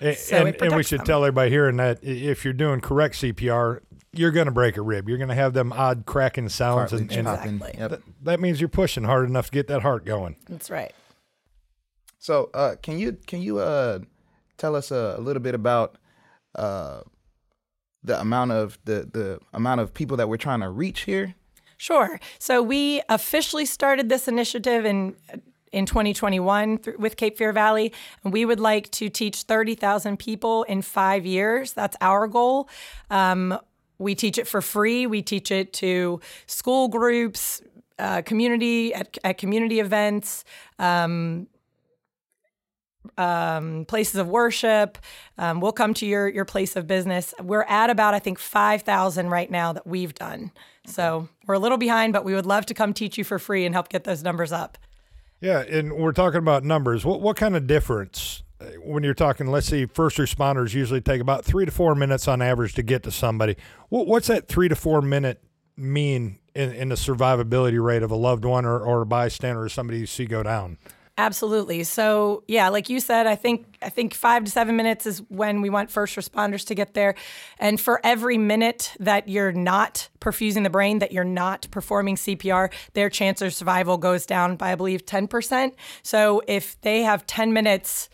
Yeah. 0.00 0.14
So 0.14 0.46
and, 0.46 0.62
and, 0.62 0.76
we 0.76 0.82
should 0.82 1.00
them. 1.00 1.06
tell 1.06 1.24
everybody 1.24 1.50
hearing 1.50 1.76
that 1.76 2.02
if 2.02 2.42
you're 2.42 2.54
doing 2.54 2.80
correct 2.80 3.16
CPR, 3.16 3.80
you're 4.14 4.30
going 4.30 4.46
to 4.46 4.52
break 4.52 4.78
a 4.78 4.82
rib. 4.82 5.10
You're 5.10 5.18
going 5.18 5.28
to 5.28 5.34
have 5.34 5.52
them 5.52 5.74
odd 5.74 6.06
cracking 6.06 6.48
sounds, 6.48 6.92
and, 6.92 7.12
and 7.12 7.28
exactly. 7.28 7.74
yep. 7.76 7.90
that, 7.90 8.00
that, 8.22 8.40
means 8.40 8.60
you're 8.60 8.68
pushing 8.68 9.04
hard 9.04 9.28
enough 9.28 9.46
to 9.46 9.52
get 9.52 9.68
that 9.68 9.82
heart 9.82 10.06
going. 10.06 10.36
That's 10.48 10.70
right. 10.70 10.92
So, 12.18 12.50
uh, 12.54 12.76
can 12.82 12.98
you 12.98 13.18
can 13.26 13.42
you 13.42 13.58
uh, 13.58 14.00
tell 14.56 14.74
us 14.74 14.90
a, 14.90 15.16
a 15.18 15.20
little 15.20 15.42
bit 15.42 15.54
about 15.54 15.97
uh, 16.58 17.00
the 18.02 18.20
amount 18.20 18.52
of 18.52 18.78
the 18.84 19.08
the 19.10 19.40
amount 19.52 19.80
of 19.80 19.94
people 19.94 20.16
that 20.16 20.28
we're 20.28 20.36
trying 20.36 20.60
to 20.60 20.70
reach 20.70 21.00
here? 21.00 21.34
Sure. 21.76 22.18
So 22.38 22.60
we 22.60 23.00
officially 23.08 23.64
started 23.64 24.08
this 24.08 24.28
initiative 24.28 24.84
in 24.84 25.16
in 25.72 25.86
2021 25.86 26.80
with 26.98 27.16
Cape 27.16 27.36
Fear 27.36 27.52
Valley, 27.52 27.92
and 28.24 28.32
we 28.32 28.44
would 28.44 28.60
like 28.60 28.90
to 28.92 29.08
teach 29.10 29.42
30,000 29.42 30.18
people 30.18 30.62
in 30.64 30.82
five 30.82 31.26
years. 31.26 31.74
That's 31.74 31.96
our 32.00 32.26
goal. 32.26 32.68
Um, 33.10 33.58
we 33.98 34.14
teach 34.14 34.38
it 34.38 34.46
for 34.46 34.62
free. 34.62 35.06
We 35.06 35.22
teach 35.22 35.50
it 35.50 35.72
to 35.74 36.20
school 36.46 36.88
groups, 36.88 37.60
uh, 37.98 38.22
community 38.22 38.94
at, 38.94 39.18
at, 39.24 39.38
community 39.38 39.80
events, 39.80 40.44
um, 40.78 41.48
um, 43.16 43.84
places 43.86 44.16
of 44.16 44.28
worship. 44.28 44.98
Um, 45.38 45.60
we'll 45.60 45.72
come 45.72 45.94
to 45.94 46.06
your 46.06 46.28
your 46.28 46.44
place 46.44 46.76
of 46.76 46.86
business. 46.86 47.34
We're 47.40 47.62
at 47.62 47.90
about 47.90 48.14
I 48.14 48.18
think 48.18 48.38
five 48.38 48.82
thousand 48.82 49.30
right 49.30 49.50
now 49.50 49.72
that 49.72 49.86
we've 49.86 50.14
done. 50.14 50.52
So 50.86 51.28
we're 51.46 51.54
a 51.54 51.58
little 51.58 51.78
behind, 51.78 52.12
but 52.12 52.24
we 52.24 52.34
would 52.34 52.46
love 52.46 52.66
to 52.66 52.74
come 52.74 52.92
teach 52.92 53.18
you 53.18 53.24
for 53.24 53.38
free 53.38 53.66
and 53.66 53.74
help 53.74 53.88
get 53.88 54.04
those 54.04 54.22
numbers 54.22 54.52
up. 54.52 54.78
Yeah, 55.40 55.60
and 55.60 55.92
we're 55.92 56.12
talking 56.12 56.38
about 56.38 56.64
numbers. 56.64 57.04
What 57.04 57.20
what 57.20 57.36
kind 57.36 57.56
of 57.56 57.66
difference 57.66 58.42
uh, 58.60 58.66
when 58.84 59.04
you're 59.04 59.14
talking? 59.14 59.46
Let's 59.46 59.68
see, 59.68 59.86
first 59.86 60.16
responders 60.16 60.74
usually 60.74 61.00
take 61.00 61.20
about 61.20 61.44
three 61.44 61.64
to 61.64 61.70
four 61.70 61.94
minutes 61.94 62.26
on 62.26 62.42
average 62.42 62.74
to 62.74 62.82
get 62.82 63.02
to 63.04 63.10
somebody. 63.10 63.56
What, 63.88 64.06
what's 64.06 64.26
that 64.26 64.48
three 64.48 64.68
to 64.68 64.74
four 64.74 65.00
minute 65.00 65.42
mean 65.76 66.38
in, 66.56 66.72
in 66.72 66.88
the 66.88 66.96
survivability 66.96 67.82
rate 67.82 68.02
of 68.02 68.10
a 68.10 68.16
loved 68.16 68.44
one 68.44 68.64
or, 68.64 68.80
or 68.80 69.02
a 69.02 69.06
bystander 69.06 69.62
or 69.62 69.68
somebody 69.68 70.00
you 70.00 70.06
see 70.06 70.26
go 70.26 70.42
down? 70.42 70.76
Absolutely. 71.18 71.82
So 71.82 72.44
yeah, 72.46 72.68
like 72.68 72.88
you 72.88 73.00
said, 73.00 73.26
I 73.26 73.34
think 73.34 73.76
I 73.82 73.88
think 73.88 74.14
five 74.14 74.44
to 74.44 74.50
seven 74.52 74.76
minutes 74.76 75.04
is 75.04 75.18
when 75.28 75.60
we 75.60 75.68
want 75.68 75.90
first 75.90 76.14
responders 76.14 76.64
to 76.68 76.76
get 76.76 76.94
there. 76.94 77.16
And 77.58 77.80
for 77.80 78.00
every 78.04 78.38
minute 78.38 78.94
that 79.00 79.28
you're 79.28 79.50
not 79.50 80.08
perfusing 80.20 80.62
the 80.62 80.70
brain, 80.70 81.00
that 81.00 81.10
you're 81.10 81.24
not 81.24 81.66
performing 81.72 82.14
CPR, 82.14 82.72
their 82.92 83.10
chance 83.10 83.42
of 83.42 83.52
survival 83.52 83.98
goes 83.98 84.26
down 84.26 84.54
by 84.54 84.70
I 84.70 84.74
believe 84.76 85.04
10%. 85.06 85.72
So 86.04 86.40
if 86.46 86.80
they 86.82 87.02
have 87.02 87.26
10 87.26 87.52
minutes 87.52 88.08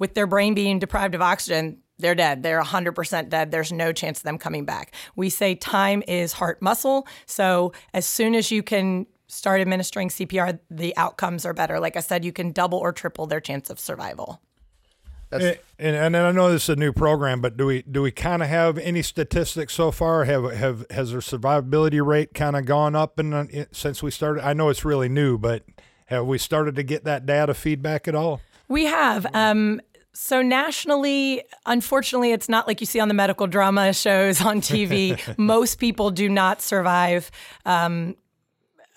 with 0.00 0.14
their 0.14 0.26
brain 0.26 0.54
being 0.54 0.80
deprived 0.80 1.14
of 1.14 1.22
oxygen, 1.22 1.78
they're 2.00 2.16
dead. 2.16 2.42
They're 2.42 2.62
100% 2.62 3.28
dead. 3.28 3.52
There's 3.52 3.70
no 3.70 3.92
chance 3.92 4.18
of 4.18 4.24
them 4.24 4.38
coming 4.38 4.64
back. 4.64 4.94
We 5.14 5.30
say 5.30 5.54
time 5.54 6.02
is 6.08 6.32
heart 6.32 6.60
muscle. 6.60 7.06
So 7.26 7.72
as 7.94 8.04
soon 8.04 8.34
as 8.34 8.50
you 8.50 8.64
can 8.64 9.06
start 9.28 9.60
administering 9.60 10.08
CPR, 10.08 10.58
the 10.70 10.96
outcomes 10.96 11.46
are 11.46 11.54
better. 11.54 11.78
Like 11.78 11.96
I 11.96 12.00
said, 12.00 12.24
you 12.24 12.32
can 12.32 12.52
double 12.52 12.78
or 12.78 12.92
triple 12.92 13.26
their 13.26 13.40
chance 13.40 13.70
of 13.70 13.78
survival. 13.78 14.40
And, 15.30 15.58
and 15.78 15.94
and 15.94 16.16
I 16.16 16.32
know 16.32 16.50
this 16.50 16.64
is 16.64 16.68
a 16.70 16.76
new 16.76 16.92
program, 16.92 17.42
but 17.42 17.58
do 17.58 17.66
we 17.66 17.82
do 17.82 18.00
we 18.00 18.10
kind 18.10 18.42
of 18.42 18.48
have 18.48 18.78
any 18.78 19.02
statistics 19.02 19.74
so 19.74 19.90
far? 19.90 20.24
Have 20.24 20.50
have 20.52 20.86
has 20.90 21.10
their 21.10 21.20
survivability 21.20 22.04
rate 22.04 22.32
kind 22.32 22.56
of 22.56 22.64
gone 22.64 22.96
up 22.96 23.20
in, 23.20 23.34
in 23.34 23.66
since 23.70 24.02
we 24.02 24.10
started? 24.10 24.46
I 24.46 24.54
know 24.54 24.70
it's 24.70 24.86
really 24.86 25.10
new, 25.10 25.36
but 25.36 25.64
have 26.06 26.24
we 26.24 26.38
started 26.38 26.76
to 26.76 26.82
get 26.82 27.04
that 27.04 27.26
data 27.26 27.52
feedback 27.52 28.08
at 28.08 28.14
all? 28.14 28.40
We 28.68 28.86
have. 28.86 29.26
Um, 29.34 29.82
so 30.14 30.40
nationally, 30.40 31.42
unfortunately, 31.66 32.32
it's 32.32 32.48
not 32.48 32.66
like 32.66 32.80
you 32.80 32.86
see 32.86 32.98
on 32.98 33.08
the 33.08 33.14
medical 33.14 33.46
drama 33.46 33.92
shows 33.92 34.40
on 34.40 34.62
TV. 34.62 35.20
Most 35.38 35.78
people 35.78 36.10
do 36.10 36.30
not 36.30 36.62
survive 36.62 37.30
um, 37.66 38.16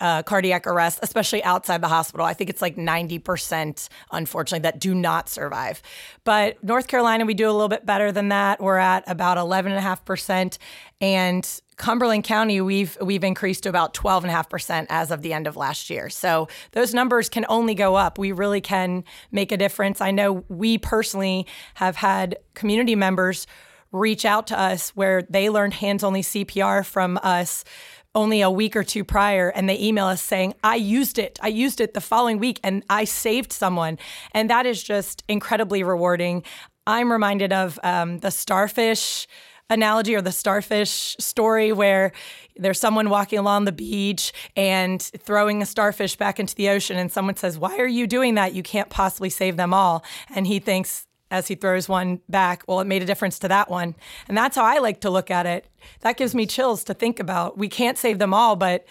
uh, 0.02 0.20
cardiac 0.24 0.66
arrest, 0.66 0.98
especially 1.00 1.44
outside 1.44 1.80
the 1.80 1.88
hospital. 1.88 2.26
I 2.26 2.34
think 2.34 2.50
it's 2.50 2.60
like 2.60 2.74
90%, 2.74 3.88
unfortunately, 4.10 4.62
that 4.64 4.80
do 4.80 4.96
not 4.96 5.28
survive. 5.28 5.80
But 6.24 6.62
North 6.64 6.88
Carolina, 6.88 7.24
we 7.24 7.34
do 7.34 7.48
a 7.48 7.52
little 7.52 7.68
bit 7.68 7.86
better 7.86 8.10
than 8.10 8.28
that. 8.30 8.60
We're 8.60 8.78
at 8.78 9.04
about 9.06 9.38
11.5%. 9.38 10.58
And 11.00 11.60
Cumberland 11.76 12.24
County, 12.24 12.60
we've 12.60 12.98
we've 13.00 13.22
increased 13.22 13.62
to 13.62 13.68
about 13.68 13.94
12.5% 13.94 14.86
as 14.88 15.12
of 15.12 15.22
the 15.22 15.32
end 15.32 15.46
of 15.46 15.56
last 15.56 15.88
year. 15.88 16.10
So 16.10 16.48
those 16.72 16.92
numbers 16.92 17.28
can 17.28 17.46
only 17.48 17.74
go 17.74 17.94
up. 17.94 18.18
We 18.18 18.32
really 18.32 18.60
can 18.60 19.04
make 19.30 19.52
a 19.52 19.56
difference. 19.56 20.00
I 20.00 20.10
know 20.10 20.44
we 20.48 20.78
personally 20.78 21.46
have 21.74 21.96
had 21.96 22.38
community 22.54 22.96
members 22.96 23.46
reach 23.92 24.24
out 24.24 24.46
to 24.48 24.58
us 24.58 24.90
where 24.90 25.22
they 25.28 25.50
learned 25.50 25.74
hands 25.74 26.02
only 26.02 26.22
CPR 26.22 26.84
from 26.84 27.20
us 27.22 27.64
only 28.14 28.40
a 28.42 28.50
week 28.50 28.76
or 28.76 28.84
two 28.84 29.04
prior 29.04 29.48
and 29.48 29.68
they 29.68 29.78
email 29.78 30.06
us 30.06 30.22
saying 30.22 30.54
i 30.62 30.76
used 30.76 31.18
it. 31.18 31.38
I 31.42 31.48
used 31.48 31.80
it 31.80 31.94
the 31.94 32.00
following 32.00 32.38
week 32.38 32.60
and 32.62 32.84
i 32.90 33.04
saved 33.04 33.52
someone. 33.52 33.98
And 34.32 34.50
that 34.50 34.66
is 34.66 34.82
just 34.82 35.24
incredibly 35.28 35.82
rewarding. 35.82 36.42
I'm 36.86 37.10
reminded 37.10 37.52
of 37.52 37.78
um, 37.82 38.18
the 38.18 38.30
starfish 38.30 39.26
analogy 39.70 40.14
or 40.14 40.20
the 40.20 40.32
starfish 40.32 41.16
story 41.18 41.72
where 41.72 42.12
there's 42.56 42.78
someone 42.78 43.08
walking 43.08 43.38
along 43.38 43.64
the 43.64 43.72
beach 43.72 44.32
and 44.54 45.00
throwing 45.00 45.62
a 45.62 45.66
starfish 45.66 46.16
back 46.16 46.38
into 46.38 46.54
the 46.54 46.68
ocean 46.68 46.98
and 46.98 47.10
someone 47.10 47.36
says 47.36 47.58
why 47.58 47.78
are 47.78 47.88
you 47.88 48.06
doing 48.06 48.34
that? 48.34 48.54
You 48.54 48.62
can't 48.62 48.90
possibly 48.90 49.30
save 49.30 49.56
them 49.56 49.72
all. 49.72 50.04
And 50.34 50.46
he 50.46 50.58
thinks 50.58 51.06
as 51.32 51.48
he 51.48 51.54
throws 51.54 51.88
one 51.88 52.20
back, 52.28 52.62
well, 52.68 52.78
it 52.80 52.86
made 52.86 53.02
a 53.02 53.06
difference 53.06 53.38
to 53.40 53.48
that 53.48 53.70
one. 53.70 53.96
And 54.28 54.36
that's 54.36 54.54
how 54.54 54.64
I 54.64 54.78
like 54.78 55.00
to 55.00 55.10
look 55.10 55.30
at 55.30 55.46
it. 55.46 55.66
That 56.00 56.18
gives 56.18 56.34
me 56.34 56.46
chills 56.46 56.84
to 56.84 56.94
think 56.94 57.18
about. 57.18 57.56
We 57.56 57.68
can't 57.68 57.96
save 57.96 58.18
them 58.18 58.34
all, 58.34 58.54
but 58.54 58.84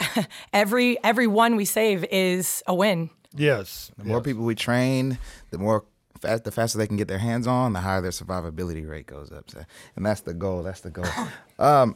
every 0.52 1.02
every 1.04 1.28
one 1.28 1.54
we 1.54 1.64
save 1.64 2.04
is 2.10 2.62
a 2.66 2.74
win. 2.74 3.10
Yes. 3.34 3.92
the 3.96 4.04
more 4.04 4.20
people 4.20 4.44
we 4.44 4.56
train, 4.56 5.18
the 5.50 5.58
more 5.58 5.84
fast, 6.20 6.42
the 6.44 6.50
faster 6.50 6.78
they 6.78 6.86
can 6.88 6.96
get 6.96 7.06
their 7.06 7.18
hands 7.18 7.46
on, 7.46 7.74
the 7.74 7.80
higher 7.80 8.00
their 8.00 8.10
survivability 8.10 8.88
rate 8.88 9.06
goes 9.06 9.30
up. 9.30 9.48
So, 9.50 9.62
and 9.94 10.04
that's 10.04 10.22
the 10.22 10.34
goal. 10.34 10.64
That's 10.64 10.80
the 10.80 10.90
goal. 10.90 11.06
um, 11.60 11.94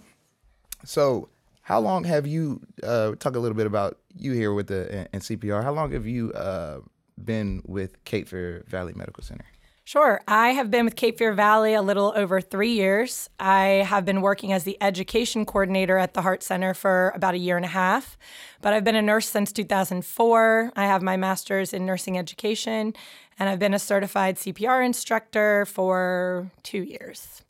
so, 0.84 1.28
how 1.62 1.80
long 1.80 2.04
have 2.04 2.24
you 2.26 2.60
uh, 2.84 3.16
talk 3.18 3.34
a 3.34 3.40
little 3.40 3.56
bit 3.56 3.66
about 3.66 3.98
you 4.14 4.32
here 4.32 4.52
with 4.52 4.68
the 4.68 5.08
in 5.12 5.20
CPR? 5.20 5.64
How 5.64 5.72
long 5.72 5.90
have 5.90 6.06
you 6.06 6.32
uh, 6.34 6.80
been 7.24 7.62
with 7.66 8.04
Cape 8.04 8.28
Fear 8.28 8.64
Valley 8.68 8.92
Medical 8.94 9.24
Center? 9.24 9.46
Sure. 9.84 10.20
I 10.28 10.50
have 10.50 10.70
been 10.70 10.84
with 10.84 10.94
Cape 10.94 11.18
Fear 11.18 11.32
Valley 11.32 11.74
a 11.74 11.82
little 11.82 12.12
over 12.14 12.40
three 12.40 12.72
years. 12.72 13.28
I 13.40 13.84
have 13.86 14.04
been 14.04 14.20
working 14.20 14.52
as 14.52 14.62
the 14.62 14.78
education 14.80 15.44
coordinator 15.44 15.98
at 15.98 16.14
the 16.14 16.22
Heart 16.22 16.44
Center 16.44 16.72
for 16.72 17.12
about 17.16 17.34
a 17.34 17.38
year 17.38 17.56
and 17.56 17.64
a 17.64 17.68
half, 17.68 18.16
but 18.60 18.72
I've 18.72 18.84
been 18.84 18.94
a 18.94 19.02
nurse 19.02 19.28
since 19.28 19.52
2004. 19.52 20.72
I 20.76 20.84
have 20.84 21.02
my 21.02 21.16
master's 21.16 21.72
in 21.72 21.84
nursing 21.84 22.16
education, 22.16 22.94
and 23.40 23.48
I've 23.48 23.58
been 23.58 23.74
a 23.74 23.78
certified 23.78 24.36
CPR 24.36 24.86
instructor 24.86 25.66
for 25.66 26.48
two 26.62 26.84
years. 26.84 27.42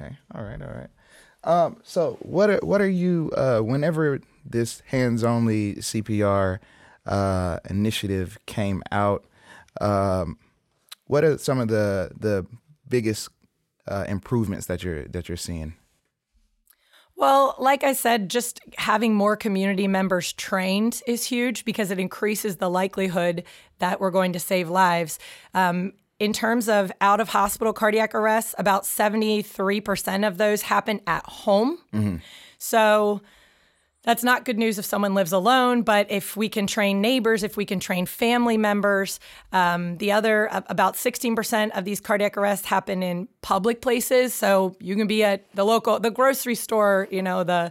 Okay. 0.00 0.16
All 0.34 0.44
right. 0.44 0.62
All 0.62 0.68
right. 0.68 0.90
Um, 1.42 1.80
so 1.82 2.18
what 2.20 2.50
are 2.50 2.60
what 2.62 2.80
are 2.80 2.88
you 2.88 3.32
uh, 3.36 3.60
whenever 3.60 4.20
this 4.44 4.82
hands 4.86 5.24
only 5.24 5.74
CPR 5.76 6.60
uh, 7.04 7.58
initiative 7.68 8.38
came 8.46 8.82
out? 8.92 9.24
Um, 9.80 10.38
what 11.08 11.24
are 11.24 11.36
some 11.36 11.58
of 11.58 11.68
the 11.68 12.12
the 12.16 12.46
biggest 12.88 13.28
uh, 13.88 14.04
improvements 14.08 14.66
that 14.66 14.84
you're 14.84 15.04
that 15.08 15.28
you're 15.28 15.36
seeing? 15.36 15.74
Well, 17.16 17.56
like 17.58 17.82
I 17.82 17.94
said, 17.94 18.30
just 18.30 18.60
having 18.76 19.12
more 19.12 19.36
community 19.36 19.88
members 19.88 20.32
trained 20.32 21.02
is 21.04 21.24
huge 21.24 21.64
because 21.64 21.90
it 21.90 21.98
increases 21.98 22.58
the 22.58 22.70
likelihood 22.70 23.42
that 23.80 24.00
we're 24.00 24.12
going 24.12 24.32
to 24.34 24.38
save 24.38 24.70
lives. 24.70 25.18
Um, 25.52 25.94
in 26.20 26.32
terms 26.32 26.68
of 26.68 26.92
out 27.00 27.18
of 27.18 27.30
hospital 27.30 27.72
cardiac 27.72 28.14
arrests, 28.14 28.54
about 28.56 28.84
73% 28.84 30.26
of 30.26 30.38
those 30.38 30.62
happen 30.62 31.00
at 31.08 31.24
home. 31.26 31.78
So 32.58 33.20
that's 34.08 34.24
not 34.24 34.46
good 34.46 34.56
news 34.56 34.78
if 34.78 34.86
someone 34.86 35.12
lives 35.14 35.32
alone, 35.32 35.82
but 35.82 36.10
if 36.10 36.34
we 36.34 36.48
can 36.48 36.66
train 36.66 37.02
neighbors, 37.02 37.42
if 37.42 37.58
we 37.58 37.66
can 37.66 37.78
train 37.78 38.06
family 38.06 38.56
members, 38.56 39.20
um, 39.52 39.98
the 39.98 40.12
other 40.12 40.48
about 40.50 40.94
16% 40.94 41.76
of 41.76 41.84
these 41.84 42.00
cardiac 42.00 42.38
arrests 42.38 42.64
happen 42.64 43.02
in 43.02 43.28
public 43.42 43.82
places. 43.82 44.32
So 44.32 44.74
you 44.80 44.96
can 44.96 45.08
be 45.08 45.24
at 45.24 45.44
the 45.54 45.62
local, 45.62 46.00
the 46.00 46.10
grocery 46.10 46.54
store, 46.54 47.06
you 47.10 47.20
know, 47.20 47.44
the 47.44 47.70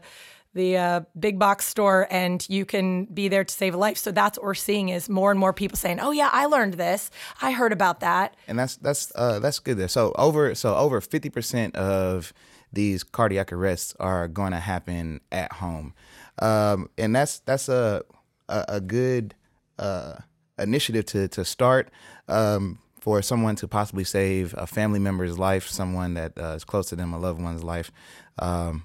the 0.54 0.78
uh, 0.78 1.02
big 1.20 1.40
box 1.40 1.66
store, 1.66 2.08
and 2.12 2.48
you 2.50 2.66
can 2.66 3.06
be 3.06 3.30
there 3.30 3.44
to 3.44 3.54
save 3.54 3.74
a 3.74 3.78
life. 3.78 3.98
So 3.98 4.12
that's 4.12 4.38
what 4.38 4.46
we're 4.46 4.54
seeing 4.54 4.90
is 4.90 5.10
more 5.10 5.32
and 5.32 5.40
more 5.40 5.54
people 5.54 5.78
saying, 5.78 6.00
"Oh 6.00 6.12
yeah, 6.12 6.30
I 6.32 6.46
learned 6.46 6.76
this. 6.76 7.10
I 7.42 7.52
heard 7.52 7.72
about 7.72 8.00
that." 8.02 8.36
And 8.48 8.58
that's 8.58 8.76
that's 8.78 9.12
uh, 9.16 9.40
that's 9.40 9.60
good 9.60 9.78
there. 9.78 9.88
So 9.88 10.14
over 10.18 10.54
so 10.56 10.76
over 10.76 11.02
fifty 11.02 11.30
percent 11.30 11.76
of 11.76 12.34
these 12.74 13.04
cardiac 13.04 13.52
arrests 13.54 13.96
are 14.00 14.28
going 14.28 14.52
to 14.52 14.60
happen 14.60 15.22
at 15.32 15.54
home, 15.54 15.94
um, 16.40 16.90
and 16.98 17.16
that's 17.16 17.40
that's 17.40 17.70
a 17.70 18.04
a, 18.50 18.66
a 18.68 18.82
good 18.82 19.36
uh, 19.80 20.16
initiative 20.58 21.06
to 21.06 21.28
to 21.30 21.46
start 21.46 21.90
um, 22.28 22.80
for 23.00 23.22
someone 23.22 23.56
to 23.56 23.68
possibly 23.68 24.04
save 24.04 24.54
a 24.58 24.68
family 24.68 25.00
member's 25.00 25.40
life, 25.40 25.68
someone 25.68 26.14
that 26.16 26.38
uh, 26.38 26.56
is 26.56 26.64
close 26.64 26.90
to 26.90 26.96
them, 26.96 27.14
a 27.14 27.20
loved 27.20 27.42
one's 27.42 27.64
life. 27.64 27.92
Um, 28.40 28.84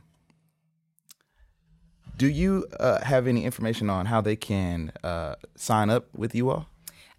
do 2.17 2.29
you 2.29 2.67
uh, 2.79 3.03
have 3.03 3.27
any 3.27 3.45
information 3.45 3.91
on 3.91 4.07
how 4.07 4.21
they 4.21 4.37
can 4.37 4.93
uh, 5.03 5.35
sign 5.57 5.91
up 5.91 6.07
with 6.15 6.35
you 6.35 6.51
all? 6.51 6.69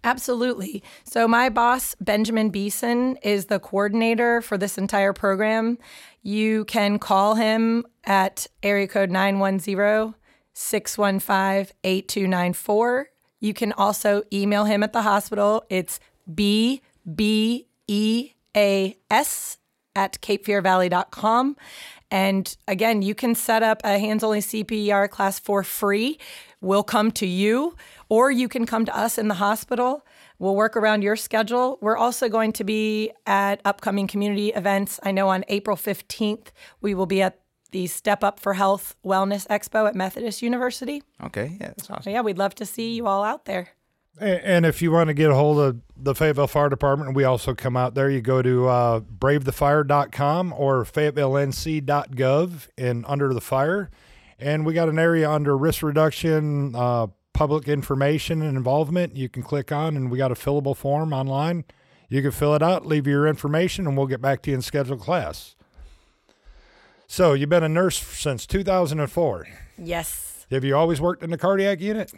Absolutely. 0.04 0.82
So, 1.04 1.26
my 1.26 1.48
boss, 1.48 1.96
Benjamin 1.98 2.50
Beeson, 2.50 3.16
is 3.22 3.46
the 3.46 3.58
coordinator 3.58 4.42
for 4.42 4.58
this 4.58 4.76
entire 4.76 5.14
program. 5.14 5.78
You 6.22 6.66
can 6.66 6.98
call 6.98 7.34
him 7.34 7.86
at 8.04 8.46
area 8.62 8.86
code 8.86 9.10
910 9.10 10.14
615 10.52 11.74
8294. 11.82 13.08
You 13.40 13.54
can 13.54 13.72
also 13.72 14.22
email 14.32 14.64
him 14.64 14.82
at 14.82 14.92
the 14.92 15.02
hospital. 15.02 15.64
It's 15.70 16.00
B 16.32 16.82
B 17.14 17.66
E 17.88 18.32
A 18.56 18.96
S 19.10 19.58
at 19.96 20.20
capefearvalley.com. 20.20 21.56
And 22.10 22.56
again, 22.68 23.02
you 23.02 23.14
can 23.14 23.34
set 23.34 23.62
up 23.62 23.80
a 23.84 23.98
hands 23.98 24.22
only 24.22 24.40
CPR 24.40 25.08
class 25.10 25.38
for 25.38 25.62
free. 25.62 26.18
We'll 26.60 26.82
come 26.82 27.10
to 27.12 27.26
you, 27.26 27.74
or 28.08 28.30
you 28.30 28.48
can 28.48 28.66
come 28.66 28.84
to 28.86 28.96
us 28.96 29.18
in 29.18 29.28
the 29.28 29.34
hospital. 29.34 30.06
We'll 30.38 30.56
work 30.56 30.76
around 30.76 31.02
your 31.02 31.16
schedule. 31.16 31.78
We're 31.80 31.96
also 31.96 32.28
going 32.28 32.52
to 32.54 32.64
be 32.64 33.12
at 33.26 33.60
upcoming 33.64 34.06
community 34.06 34.48
events. 34.50 34.98
I 35.02 35.12
know 35.12 35.28
on 35.28 35.44
April 35.48 35.76
15th, 35.76 36.48
we 36.80 36.94
will 36.94 37.06
be 37.06 37.22
at 37.22 37.40
the 37.70 37.86
Step 37.88 38.22
Up 38.22 38.38
for 38.38 38.54
Health 38.54 38.94
Wellness 39.04 39.46
Expo 39.48 39.88
at 39.88 39.94
Methodist 39.94 40.42
University. 40.42 41.02
Okay, 41.22 41.56
yeah, 41.60 41.68
that's 41.68 41.90
awesome. 41.90 42.04
So, 42.04 42.10
yeah, 42.10 42.20
we'd 42.20 42.38
love 42.38 42.54
to 42.56 42.66
see 42.66 42.94
you 42.94 43.06
all 43.06 43.24
out 43.24 43.46
there. 43.46 43.70
And 44.20 44.64
if 44.64 44.80
you 44.80 44.92
want 44.92 45.08
to 45.08 45.14
get 45.14 45.30
a 45.30 45.34
hold 45.34 45.58
of 45.58 45.80
the 45.96 46.14
Fayetteville 46.14 46.46
Fire 46.46 46.68
Department, 46.68 47.16
we 47.16 47.24
also 47.24 47.54
come 47.54 47.76
out 47.76 47.94
there. 47.94 48.08
You 48.08 48.20
go 48.20 48.42
to 48.42 48.68
uh, 48.68 49.00
bravethefire.com 49.00 50.52
or 50.52 50.84
fayetteville.nc.gov 50.84 52.68
and 52.78 53.04
under 53.08 53.34
the 53.34 53.40
fire. 53.40 53.90
And 54.38 54.64
we 54.64 54.72
got 54.72 54.88
an 54.88 54.98
area 54.98 55.28
under 55.28 55.56
risk 55.56 55.82
reduction, 55.82 56.76
uh, 56.76 57.08
public 57.32 57.66
information 57.66 58.40
and 58.42 58.56
involvement. 58.56 59.16
You 59.16 59.28
can 59.28 59.42
click 59.42 59.72
on, 59.72 59.96
and 59.96 60.10
we 60.10 60.18
got 60.18 60.30
a 60.30 60.36
fillable 60.36 60.76
form 60.76 61.12
online. 61.12 61.64
You 62.08 62.22
can 62.22 62.30
fill 62.30 62.54
it 62.54 62.62
out, 62.62 62.86
leave 62.86 63.06
your 63.08 63.26
information, 63.26 63.86
and 63.86 63.96
we'll 63.96 64.06
get 64.06 64.20
back 64.20 64.42
to 64.42 64.50
you 64.50 64.54
and 64.54 64.64
schedule 64.64 64.96
class. 64.96 65.56
So 67.08 67.32
you've 67.32 67.48
been 67.48 67.64
a 67.64 67.68
nurse 67.68 67.98
since 67.98 68.46
2004. 68.46 69.48
Yes. 69.78 70.46
Have 70.50 70.64
you 70.64 70.76
always 70.76 71.00
worked 71.00 71.22
in 71.22 71.30
the 71.30 71.38
cardiac 71.38 71.80
unit? 71.80 72.12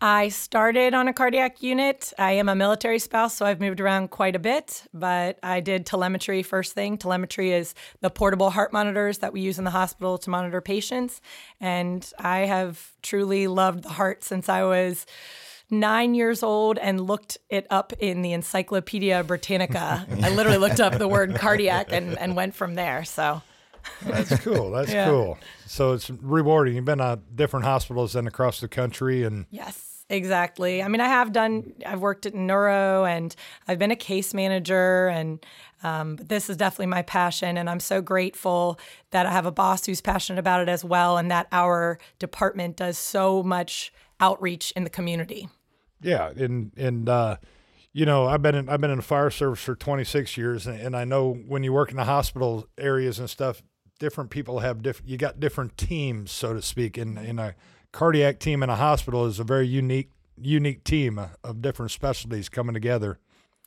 I 0.00 0.28
started 0.28 0.94
on 0.94 1.08
a 1.08 1.12
cardiac 1.12 1.60
unit. 1.60 2.12
I 2.18 2.32
am 2.32 2.48
a 2.48 2.54
military 2.54 3.00
spouse, 3.00 3.34
so 3.34 3.44
I've 3.44 3.60
moved 3.60 3.80
around 3.80 4.10
quite 4.10 4.36
a 4.36 4.38
bit, 4.38 4.84
but 4.94 5.40
I 5.42 5.58
did 5.58 5.86
telemetry 5.86 6.44
first 6.44 6.72
thing. 6.72 6.98
Telemetry 6.98 7.50
is 7.52 7.74
the 8.00 8.08
portable 8.08 8.50
heart 8.50 8.72
monitors 8.72 9.18
that 9.18 9.32
we 9.32 9.40
use 9.40 9.58
in 9.58 9.64
the 9.64 9.70
hospital 9.70 10.16
to 10.18 10.30
monitor 10.30 10.60
patients. 10.60 11.20
And 11.60 12.08
I 12.16 12.40
have 12.40 12.92
truly 13.02 13.48
loved 13.48 13.82
the 13.82 13.88
heart 13.88 14.22
since 14.22 14.48
I 14.48 14.62
was 14.62 15.04
nine 15.68 16.14
years 16.14 16.44
old 16.44 16.78
and 16.78 17.00
looked 17.00 17.38
it 17.50 17.66
up 17.68 17.92
in 17.98 18.22
the 18.22 18.32
Encyclopedia 18.32 19.24
Britannica. 19.24 20.06
I 20.22 20.30
literally 20.30 20.58
looked 20.58 20.80
up 20.80 20.96
the 20.96 21.08
word 21.08 21.34
cardiac 21.34 21.92
and, 21.92 22.16
and 22.18 22.36
went 22.36 22.54
from 22.54 22.76
there. 22.76 23.04
So 23.04 23.42
That's 24.02 24.38
cool. 24.40 24.70
That's 24.70 24.92
Yeah. 24.92 25.10
cool. 25.10 25.38
So 25.66 25.92
it's 25.92 26.10
rewarding. 26.10 26.76
You've 26.76 26.84
been 26.84 27.00
at 27.00 27.36
different 27.36 27.64
hospitals 27.66 28.14
and 28.16 28.26
across 28.28 28.60
the 28.60 28.68
country, 28.68 29.24
and 29.24 29.46
Yes, 29.50 30.04
exactly. 30.08 30.82
I 30.82 30.88
mean, 30.88 31.00
I 31.00 31.08
have 31.08 31.32
done, 31.32 31.72
I've 31.84 32.00
worked 32.00 32.24
at 32.26 32.34
neuro 32.34 33.04
and 33.04 33.34
I've 33.66 33.78
been 33.78 33.90
a 33.90 33.96
case 33.96 34.32
manager, 34.34 35.08
and 35.08 35.44
um, 35.82 36.16
but 36.16 36.28
this 36.28 36.50
is 36.50 36.56
definitely 36.56 36.86
my 36.86 37.02
passion. 37.02 37.56
And 37.56 37.68
I'm 37.70 37.80
so 37.80 38.00
grateful 38.02 38.78
that 39.10 39.26
I 39.26 39.32
have 39.32 39.46
a 39.46 39.52
boss 39.52 39.86
who's 39.86 40.00
passionate 40.00 40.38
about 40.40 40.60
it 40.62 40.68
as 40.68 40.84
well, 40.84 41.18
and 41.18 41.30
that 41.30 41.46
our 41.52 41.98
department 42.18 42.76
does 42.76 42.98
so 42.98 43.42
much 43.42 43.92
outreach 44.20 44.72
in 44.74 44.82
the 44.84 44.90
community. 44.90 45.48
yeah, 46.00 46.30
and 46.36 46.72
and 46.76 47.08
uh, 47.08 47.36
you 47.92 48.06
know, 48.06 48.26
I've 48.26 48.42
been 48.42 48.54
in 48.54 48.68
I've 48.68 48.80
been 48.80 48.90
in 48.90 48.98
the 48.98 49.02
fire 49.02 49.30
service 49.30 49.62
for 49.62 49.74
26 49.74 50.36
years, 50.36 50.66
and, 50.66 50.80
and 50.80 50.96
I 50.96 51.04
know 51.04 51.32
when 51.32 51.62
you 51.62 51.72
work 51.72 51.90
in 51.90 51.96
the 51.96 52.04
hospital 52.04 52.66
areas 52.76 53.18
and 53.18 53.28
stuff, 53.28 53.62
different 53.98 54.30
people 54.30 54.60
have 54.60 54.82
different. 54.82 55.08
You 55.08 55.16
got 55.16 55.40
different 55.40 55.76
teams, 55.76 56.30
so 56.30 56.54
to 56.54 56.62
speak. 56.62 56.98
In 56.98 57.18
in 57.18 57.38
a 57.38 57.54
cardiac 57.92 58.38
team 58.38 58.62
in 58.62 58.70
a 58.70 58.76
hospital 58.76 59.26
is 59.26 59.40
a 59.40 59.44
very 59.44 59.66
unique 59.66 60.10
unique 60.36 60.84
team 60.84 61.18
uh, 61.18 61.28
of 61.42 61.62
different 61.62 61.90
specialties 61.90 62.48
coming 62.48 62.74
together. 62.74 63.18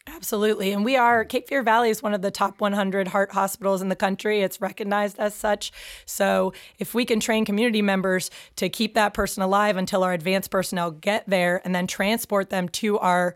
Absolutely. 0.08 0.72
And 0.72 0.84
we 0.84 0.96
are, 0.96 1.24
Cape 1.24 1.48
Fear 1.48 1.62
Valley 1.62 1.92
is 1.92 2.01
one 2.01 2.16
of 2.16 2.24
the 2.24 2.32
top 2.32 2.60
100 2.60 3.10
heart 3.10 3.32
hospitals 3.34 3.84
in 3.84 3.90
the 3.90 3.96
country. 3.96 4.42
It's 4.42 4.60
recognized 4.60 5.20
as 5.20 5.36
such. 5.36 5.72
So 6.06 6.54
if 6.80 6.96
we 6.96 7.06
can 7.06 7.20
train 7.20 7.46
community 7.46 7.84
members 7.84 8.32
to 8.56 8.68
keep 8.68 8.96
that 8.96 9.13
person 9.13 9.44
alive 9.44 9.78
until 9.78 10.04
our 10.04 10.13
advanced 10.13 10.50
personnel 10.50 10.90
get 10.90 11.30
there 11.30 11.62
and 11.63 11.75
then 11.75 11.86
transport 11.86 12.50
them 12.50 12.68
to 12.70 12.98
our 12.98 13.36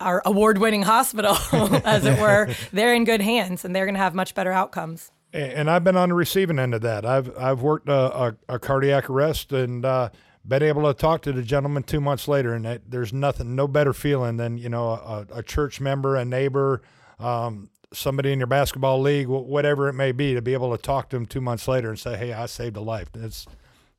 our 0.00 0.22
award-winning 0.24 0.82
hospital, 0.82 1.36
as 1.84 2.04
it 2.04 2.18
were, 2.18 2.48
they're 2.72 2.94
in 2.94 3.04
good 3.04 3.20
hands 3.20 3.64
and 3.64 3.74
they're 3.74 3.84
going 3.84 3.94
to 3.94 4.00
have 4.00 4.14
much 4.14 4.34
better 4.34 4.52
outcomes. 4.52 5.10
And 5.32 5.70
I've 5.70 5.84
been 5.84 5.96
on 5.96 6.08
the 6.08 6.16
receiving 6.16 6.58
end 6.58 6.74
of 6.74 6.80
that. 6.80 7.06
I've 7.06 7.36
I've 7.38 7.62
worked 7.62 7.88
a, 7.88 7.92
a, 7.92 8.36
a 8.48 8.58
cardiac 8.58 9.08
arrest 9.08 9.52
and 9.52 9.84
uh, 9.84 10.10
been 10.46 10.64
able 10.64 10.92
to 10.92 10.94
talk 10.94 11.22
to 11.22 11.32
the 11.32 11.42
gentleman 11.42 11.84
two 11.84 12.00
months 12.00 12.26
later, 12.26 12.52
and 12.52 12.64
that, 12.64 12.82
there's 12.90 13.12
nothing, 13.12 13.54
no 13.54 13.68
better 13.68 13.92
feeling 13.92 14.38
than 14.38 14.58
you 14.58 14.68
know 14.68 14.88
a, 14.88 15.26
a 15.34 15.42
church 15.44 15.80
member, 15.80 16.16
a 16.16 16.24
neighbor, 16.24 16.82
um, 17.20 17.70
somebody 17.92 18.32
in 18.32 18.40
your 18.40 18.48
basketball 18.48 19.00
league, 19.00 19.28
whatever 19.28 19.88
it 19.88 19.92
may 19.92 20.10
be, 20.10 20.34
to 20.34 20.42
be 20.42 20.52
able 20.52 20.76
to 20.76 20.82
talk 20.82 21.10
to 21.10 21.16
them 21.16 21.26
two 21.26 21.40
months 21.40 21.68
later 21.68 21.90
and 21.90 21.98
say, 21.98 22.16
"Hey, 22.16 22.32
I 22.32 22.46
saved 22.46 22.76
a 22.76 22.80
life." 22.80 23.10
It's 23.14 23.46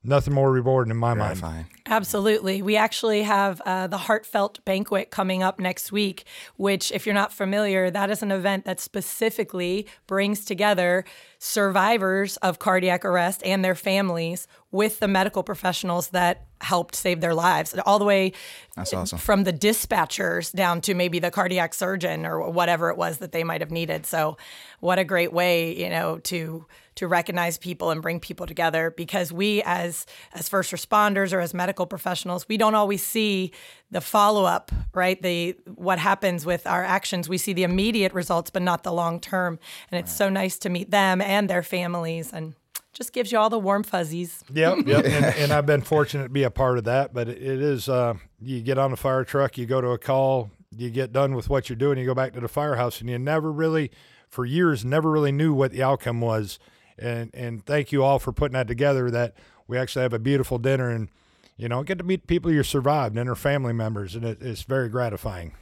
nothing 0.04 0.34
more 0.34 0.50
rewarding 0.50 0.90
in 0.90 0.96
my 0.96 1.14
mind. 1.14 1.38
Fine. 1.38 1.66
Absolutely. 1.86 2.62
We 2.62 2.76
actually 2.76 3.22
have 3.22 3.60
uh, 3.62 3.86
the 3.86 3.98
Heartfelt 3.98 4.64
Banquet 4.64 5.10
coming 5.10 5.42
up 5.42 5.58
next 5.58 5.92
week, 5.92 6.24
which, 6.56 6.92
if 6.92 7.06
you're 7.06 7.14
not 7.14 7.32
familiar, 7.32 7.90
that 7.90 8.10
is 8.10 8.22
an 8.22 8.30
event 8.30 8.64
that 8.64 8.80
specifically 8.80 9.86
brings 10.06 10.44
together 10.44 11.04
survivors 11.38 12.36
of 12.38 12.58
cardiac 12.58 13.04
arrest 13.04 13.42
and 13.44 13.64
their 13.64 13.74
families 13.74 14.46
with 14.70 15.00
the 15.00 15.08
medical 15.08 15.42
professionals 15.42 16.08
that 16.08 16.46
helped 16.60 16.94
save 16.94 17.20
their 17.20 17.34
lives, 17.34 17.74
all 17.84 17.98
the 17.98 18.04
way 18.04 18.32
That's 18.76 18.94
awesome. 18.94 19.18
from 19.18 19.44
the 19.44 19.52
dispatchers 19.52 20.52
down 20.52 20.80
to 20.82 20.94
maybe 20.94 21.18
the 21.18 21.30
cardiac 21.30 21.74
surgeon 21.74 22.24
or 22.24 22.48
whatever 22.48 22.88
it 22.90 22.96
was 22.96 23.18
that 23.18 23.32
they 23.32 23.42
might 23.44 23.60
have 23.60 23.72
needed. 23.72 24.06
So, 24.06 24.36
what 24.80 24.98
a 24.98 25.04
great 25.04 25.32
way, 25.32 25.76
you 25.76 25.90
know, 25.90 26.18
to 26.20 26.64
to 26.96 27.08
recognize 27.08 27.58
people 27.58 27.90
and 27.90 28.02
bring 28.02 28.20
people 28.20 28.46
together 28.46 28.90
because 28.96 29.32
we 29.32 29.62
as 29.64 30.06
as 30.32 30.48
first 30.48 30.72
responders 30.72 31.32
or 31.32 31.40
as 31.40 31.54
medical 31.54 31.86
professionals, 31.86 32.46
we 32.48 32.56
don't 32.56 32.74
always 32.74 33.02
see 33.02 33.52
the 33.90 34.00
follow-up, 34.00 34.72
right? 34.94 35.20
The 35.20 35.56
what 35.74 35.98
happens 35.98 36.46
with 36.46 36.66
our 36.66 36.84
actions. 36.84 37.28
We 37.28 37.38
see 37.38 37.52
the 37.52 37.62
immediate 37.62 38.12
results 38.12 38.50
but 38.50 38.62
not 38.62 38.82
the 38.82 38.92
long 38.92 39.20
term. 39.20 39.58
And 39.90 39.98
it's 39.98 40.12
so 40.12 40.28
nice 40.28 40.58
to 40.58 40.68
meet 40.68 40.90
them 40.90 41.20
and 41.20 41.48
their 41.48 41.62
families 41.62 42.32
and 42.32 42.54
just 42.92 43.12
gives 43.12 43.32
you 43.32 43.38
all 43.38 43.50
the 43.50 43.58
warm 43.58 43.82
fuzzies. 43.82 44.44
Yep, 44.52 44.78
yep. 44.86 45.04
and, 45.04 45.24
and 45.24 45.52
I've 45.52 45.66
been 45.66 45.82
fortunate 45.82 46.24
to 46.24 46.28
be 46.28 46.42
a 46.42 46.50
part 46.50 46.78
of 46.78 46.84
that. 46.84 47.14
But 47.14 47.28
it, 47.28 47.42
it 47.42 47.60
is, 47.60 47.88
uh, 47.88 48.14
you 48.40 48.60
get 48.60 48.78
on 48.78 48.90
the 48.90 48.96
fire 48.96 49.24
truck, 49.24 49.56
you 49.56 49.66
go 49.66 49.80
to 49.80 49.88
a 49.88 49.98
call, 49.98 50.50
you 50.76 50.90
get 50.90 51.12
done 51.12 51.34
with 51.34 51.48
what 51.48 51.68
you're 51.68 51.76
doing, 51.76 51.98
you 51.98 52.06
go 52.06 52.14
back 52.14 52.32
to 52.34 52.40
the 52.40 52.48
firehouse, 52.48 53.00
and 53.00 53.08
you 53.08 53.18
never 53.18 53.50
really, 53.50 53.90
for 54.28 54.44
years, 54.44 54.84
never 54.84 55.10
really 55.10 55.32
knew 55.32 55.52
what 55.54 55.72
the 55.72 55.82
outcome 55.82 56.20
was. 56.20 56.58
And 56.98 57.30
and 57.34 57.64
thank 57.64 57.92
you 57.92 58.04
all 58.04 58.18
for 58.18 58.32
putting 58.32 58.54
that 58.54 58.68
together. 58.68 59.10
That 59.10 59.34
we 59.66 59.78
actually 59.78 60.02
have 60.02 60.12
a 60.12 60.18
beautiful 60.18 60.58
dinner 60.58 60.90
and 60.90 61.08
you 61.56 61.68
know 61.68 61.82
get 61.82 61.98
to 61.98 62.04
meet 62.04 62.26
people 62.26 62.50
you 62.50 62.62
survived 62.62 63.16
and 63.16 63.28
their 63.28 63.34
family 63.34 63.72
members, 63.72 64.14
and 64.14 64.24
it, 64.24 64.38
it's 64.40 64.62
very 64.62 64.88
gratifying. 64.88 65.54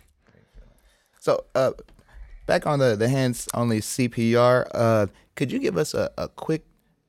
So, 1.19 1.45
uh, 1.55 1.73
back 2.47 2.67
on 2.67 2.79
the 2.79 2.97
the 2.97 3.09
hands 3.09 3.49
only 3.55 3.81
CPR, 3.81 4.67
uh, 4.75 5.07
could 5.37 5.53
you 5.53 5.59
give 5.59 5.77
us 5.77 5.95
a, 5.95 6.11
a 6.17 6.29
quick 6.29 6.65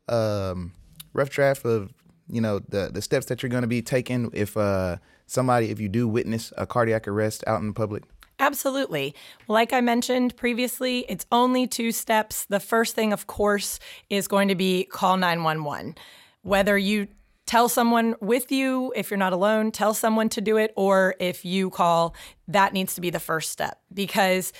um, 0.10 0.74
rough 1.14 1.30
draft 1.30 1.66
of 1.66 1.94
you 2.28 2.42
know 2.42 2.60
the 2.60 2.90
the 2.94 3.02
steps 3.02 3.26
that 3.28 3.42
you're 3.42 3.50
going 3.50 3.64
to 3.64 3.68
be 3.68 3.82
taking 3.82 4.30
if 4.34 4.56
uh, 4.58 4.98
somebody 5.28 5.70
if 5.70 5.80
you 5.80 5.90
do 5.90 6.08
witness 6.08 6.54
a 6.58 6.68
cardiac 6.68 7.08
arrest 7.08 7.44
out 7.48 7.62
in 7.62 7.68
the 7.68 7.74
public? 7.74 8.04
Absolutely. 8.42 9.14
Like 9.48 9.72
I 9.72 9.82
mentioned 9.82 10.36
previously, 10.36 11.06
it's 11.08 11.28
only 11.32 11.68
two 11.68 11.92
steps. 11.92 12.46
The 12.46 12.60
first 12.60 12.96
thing, 12.96 13.14
of 13.14 13.28
course, 13.28 13.80
is 14.10 14.28
going 14.28 14.48
to 14.48 14.56
be 14.56 14.86
call 14.86 15.16
911. 15.16 15.96
Whether 16.42 16.76
you 16.76 17.08
tell 17.46 17.70
someone 17.70 18.16
with 18.20 18.52
you, 18.52 18.92
if 18.96 19.12
you're 19.12 19.18
not 19.20 19.32
alone, 19.32 19.72
tell 19.72 19.94
someone 19.94 20.28
to 20.30 20.42
do 20.42 20.58
it, 20.58 20.74
or 20.76 21.14
if 21.20 21.46
you 21.46 21.70
call, 21.70 22.16
that 22.48 22.74
needs 22.74 22.96
to 22.96 23.02
be 23.02 23.12
the 23.12 23.20
first 23.20 23.52
step. 23.52 23.80
Because 23.94 24.54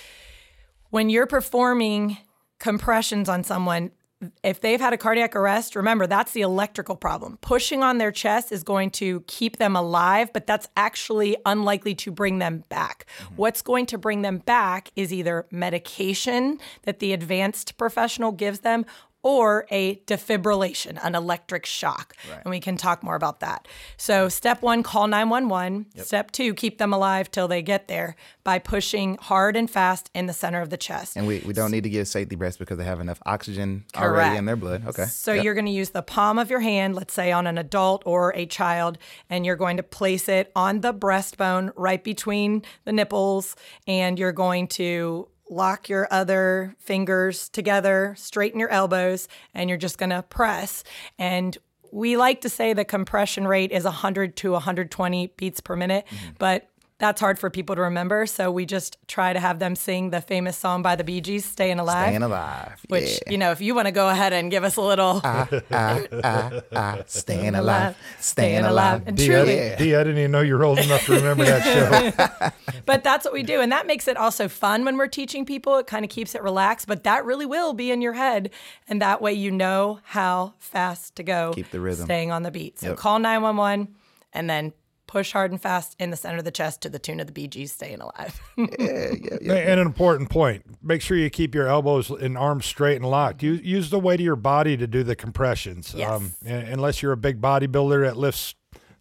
when 0.90 1.10
you're 1.10 1.26
performing 1.26 2.18
compressions 2.60 3.28
on 3.28 3.42
someone, 3.42 3.90
if 4.42 4.60
they've 4.60 4.80
had 4.80 4.92
a 4.92 4.98
cardiac 4.98 5.34
arrest, 5.36 5.76
remember 5.76 6.06
that's 6.06 6.32
the 6.32 6.42
electrical 6.42 6.96
problem. 6.96 7.38
Pushing 7.40 7.82
on 7.82 7.98
their 7.98 8.12
chest 8.12 8.52
is 8.52 8.62
going 8.62 8.90
to 8.92 9.20
keep 9.26 9.56
them 9.56 9.76
alive, 9.76 10.32
but 10.32 10.46
that's 10.46 10.68
actually 10.76 11.36
unlikely 11.46 11.94
to 11.96 12.10
bring 12.10 12.38
them 12.38 12.64
back. 12.68 13.06
Mm-hmm. 13.18 13.34
What's 13.36 13.62
going 13.62 13.86
to 13.86 13.98
bring 13.98 14.22
them 14.22 14.38
back 14.38 14.90
is 14.96 15.12
either 15.12 15.46
medication 15.50 16.58
that 16.82 16.98
the 16.98 17.12
advanced 17.12 17.76
professional 17.76 18.32
gives 18.32 18.60
them 18.60 18.84
or 19.22 19.66
a 19.70 19.96
defibrillation, 20.06 20.98
an 21.02 21.14
electric 21.14 21.66
shock. 21.66 22.14
And 22.44 22.50
we 22.50 22.60
can 22.60 22.76
talk 22.76 23.02
more 23.02 23.14
about 23.14 23.40
that. 23.40 23.68
So, 23.96 24.28
step 24.28 24.62
one, 24.62 24.82
call 24.82 25.06
911. 25.06 25.86
Step 26.04 26.30
two, 26.32 26.54
keep 26.54 26.78
them 26.78 26.92
alive 26.92 27.30
till 27.30 27.48
they 27.48 27.62
get 27.62 27.88
there 27.88 28.16
by 28.44 28.58
pushing 28.58 29.16
hard 29.18 29.56
and 29.56 29.70
fast 29.70 30.10
in 30.14 30.26
the 30.26 30.32
center 30.32 30.60
of 30.60 30.70
the 30.70 30.76
chest. 30.76 31.16
And 31.16 31.26
we, 31.26 31.40
we 31.46 31.52
don't 31.52 31.70
need 31.70 31.84
to 31.84 31.90
give 31.90 32.08
safety 32.08 32.34
breaths 32.34 32.56
because 32.56 32.78
they 32.78 32.84
have 32.84 33.00
enough 33.00 33.20
oxygen 33.24 33.84
already 33.96 34.36
in 34.36 34.44
their 34.46 34.56
blood. 34.56 34.86
Okay. 34.86 35.04
So 35.04 35.32
Yep. 35.32 35.44
you're 35.44 35.54
going 35.54 35.66
to 35.66 35.70
use 35.72 35.90
the 35.90 36.02
palm 36.02 36.38
of 36.38 36.50
your 36.50 36.60
hand, 36.60 36.94
let's 36.96 37.14
say 37.14 37.30
on 37.32 37.46
an 37.46 37.58
adult 37.58 38.02
or 38.06 38.34
a 38.34 38.46
child, 38.46 38.98
and 39.30 39.46
you're 39.46 39.56
going 39.56 39.76
to 39.76 39.82
place 39.82 40.28
it 40.28 40.50
on 40.56 40.80
the 40.80 40.92
breastbone 40.92 41.70
right 41.76 42.02
between 42.02 42.62
the 42.84 42.92
nipples, 42.92 43.54
and 43.86 44.18
you're 44.18 44.32
going 44.32 44.66
to 44.68 45.28
lock 45.52 45.88
your 45.88 46.08
other 46.10 46.74
fingers 46.78 47.48
together, 47.48 48.14
straighten 48.16 48.58
your 48.58 48.70
elbows, 48.70 49.28
and 49.54 49.68
you're 49.68 49.78
just 49.78 49.98
going 49.98 50.10
to 50.10 50.22
press. 50.22 50.82
And 51.18 51.56
we 51.92 52.16
like 52.16 52.40
to 52.40 52.48
say 52.48 52.72
the 52.72 52.84
compression 52.84 53.46
rate 53.46 53.70
is 53.70 53.84
100 53.84 54.36
to 54.38 54.52
120 54.52 55.26
beats 55.36 55.60
per 55.60 55.76
minute, 55.76 56.06
mm-hmm. 56.06 56.30
but 56.38 56.68
that's 57.02 57.20
hard 57.20 57.36
for 57.36 57.50
people 57.50 57.74
to 57.74 57.82
remember. 57.82 58.26
So 58.26 58.52
we 58.52 58.64
just 58.64 58.96
try 59.08 59.32
to 59.32 59.40
have 59.40 59.58
them 59.58 59.74
sing 59.74 60.10
the 60.10 60.20
famous 60.20 60.56
song 60.56 60.82
by 60.82 60.94
the 60.94 61.02
Bee 61.02 61.20
Gees, 61.20 61.44
Staying 61.44 61.80
Alive. 61.80 62.06
Staying 62.06 62.22
alive. 62.22 62.80
Which, 62.86 63.18
yeah. 63.26 63.32
you 63.32 63.38
know, 63.38 63.50
if 63.50 63.60
you 63.60 63.74
want 63.74 63.86
to 63.88 63.92
go 63.92 64.08
ahead 64.08 64.32
and 64.32 64.52
give 64.52 64.62
us 64.62 64.76
a 64.76 64.80
little 64.80 65.20
ah, 65.24 65.48
ah, 65.72 66.60
ah, 66.72 66.98
staying 67.06 67.56
alive. 67.56 67.96
Staying 68.20 68.20
Staying 68.20 68.58
alive. 68.60 68.70
alive. 69.00 69.02
And 69.08 69.16
Dee, 69.16 69.26
truly, 69.26 69.46
didn't- 69.46 69.78
Dee, 69.78 69.96
I 69.96 70.04
didn't 70.04 70.18
even 70.18 70.30
know 70.30 70.42
you 70.42 70.56
were 70.56 70.62
old 70.64 70.78
enough 70.78 71.04
to 71.06 71.14
remember 71.16 71.44
that 71.44 72.12
show. 72.40 72.52
but 72.86 73.02
that's 73.02 73.24
what 73.24 73.34
we 73.34 73.42
do. 73.42 73.60
And 73.60 73.72
that 73.72 73.88
makes 73.88 74.06
it 74.06 74.16
also 74.16 74.46
fun 74.46 74.84
when 74.84 74.96
we're 74.96 75.08
teaching 75.08 75.44
people. 75.44 75.78
It 75.78 75.88
kind 75.88 76.04
of 76.04 76.10
keeps 76.10 76.36
it 76.36 76.42
relaxed, 76.44 76.86
but 76.86 77.02
that 77.02 77.24
really 77.24 77.46
will 77.46 77.72
be 77.72 77.90
in 77.90 78.00
your 78.00 78.12
head. 78.12 78.50
And 78.86 79.02
that 79.02 79.20
way 79.20 79.32
you 79.32 79.50
know 79.50 79.98
how 80.04 80.54
fast 80.60 81.16
to 81.16 81.24
go. 81.24 81.50
Keep 81.52 81.72
the 81.72 81.80
rhythm. 81.80 82.04
Staying 82.04 82.30
on 82.30 82.44
the 82.44 82.52
beat. 82.52 82.78
So 82.78 82.90
Yep. 82.90 82.96
call 82.98 83.18
911 83.18 83.92
and 84.32 84.48
then 84.48 84.72
push 85.12 85.32
hard 85.32 85.50
and 85.50 85.60
fast 85.60 85.94
in 86.00 86.10
the 86.10 86.16
center 86.16 86.38
of 86.38 86.44
the 86.44 86.50
chest 86.50 86.80
to 86.80 86.88
the 86.88 86.98
tune 86.98 87.20
of 87.20 87.26
the 87.26 87.32
Bee 87.32 87.46
Gees 87.46 87.70
staying 87.72 88.00
alive. 88.00 88.40
Yeah, 88.56 89.10
yeah, 89.20 89.36
yeah. 89.42 89.52
And 89.54 89.78
an 89.80 89.86
important 89.86 90.30
point: 90.30 90.64
make 90.82 91.02
sure 91.02 91.16
you 91.16 91.28
keep 91.30 91.54
your 91.54 91.68
elbows 91.68 92.08
and 92.10 92.36
arms 92.38 92.64
straight 92.64 92.96
and 92.96 93.04
locked. 93.04 93.42
Use, 93.42 93.60
use 93.62 93.90
the 93.90 93.98
weight 94.00 94.20
of 94.20 94.24
your 94.24 94.36
body 94.36 94.76
to 94.76 94.86
do 94.86 95.02
the 95.02 95.14
compressions. 95.14 95.94
Um, 95.94 95.98
Yes. 96.00 96.36
un- 96.46 96.72
unless 96.72 97.02
you're 97.02 97.12
a 97.12 97.16
big 97.16 97.40
bodybuilder 97.40 98.04
that 98.06 98.16
lifts 98.16 98.54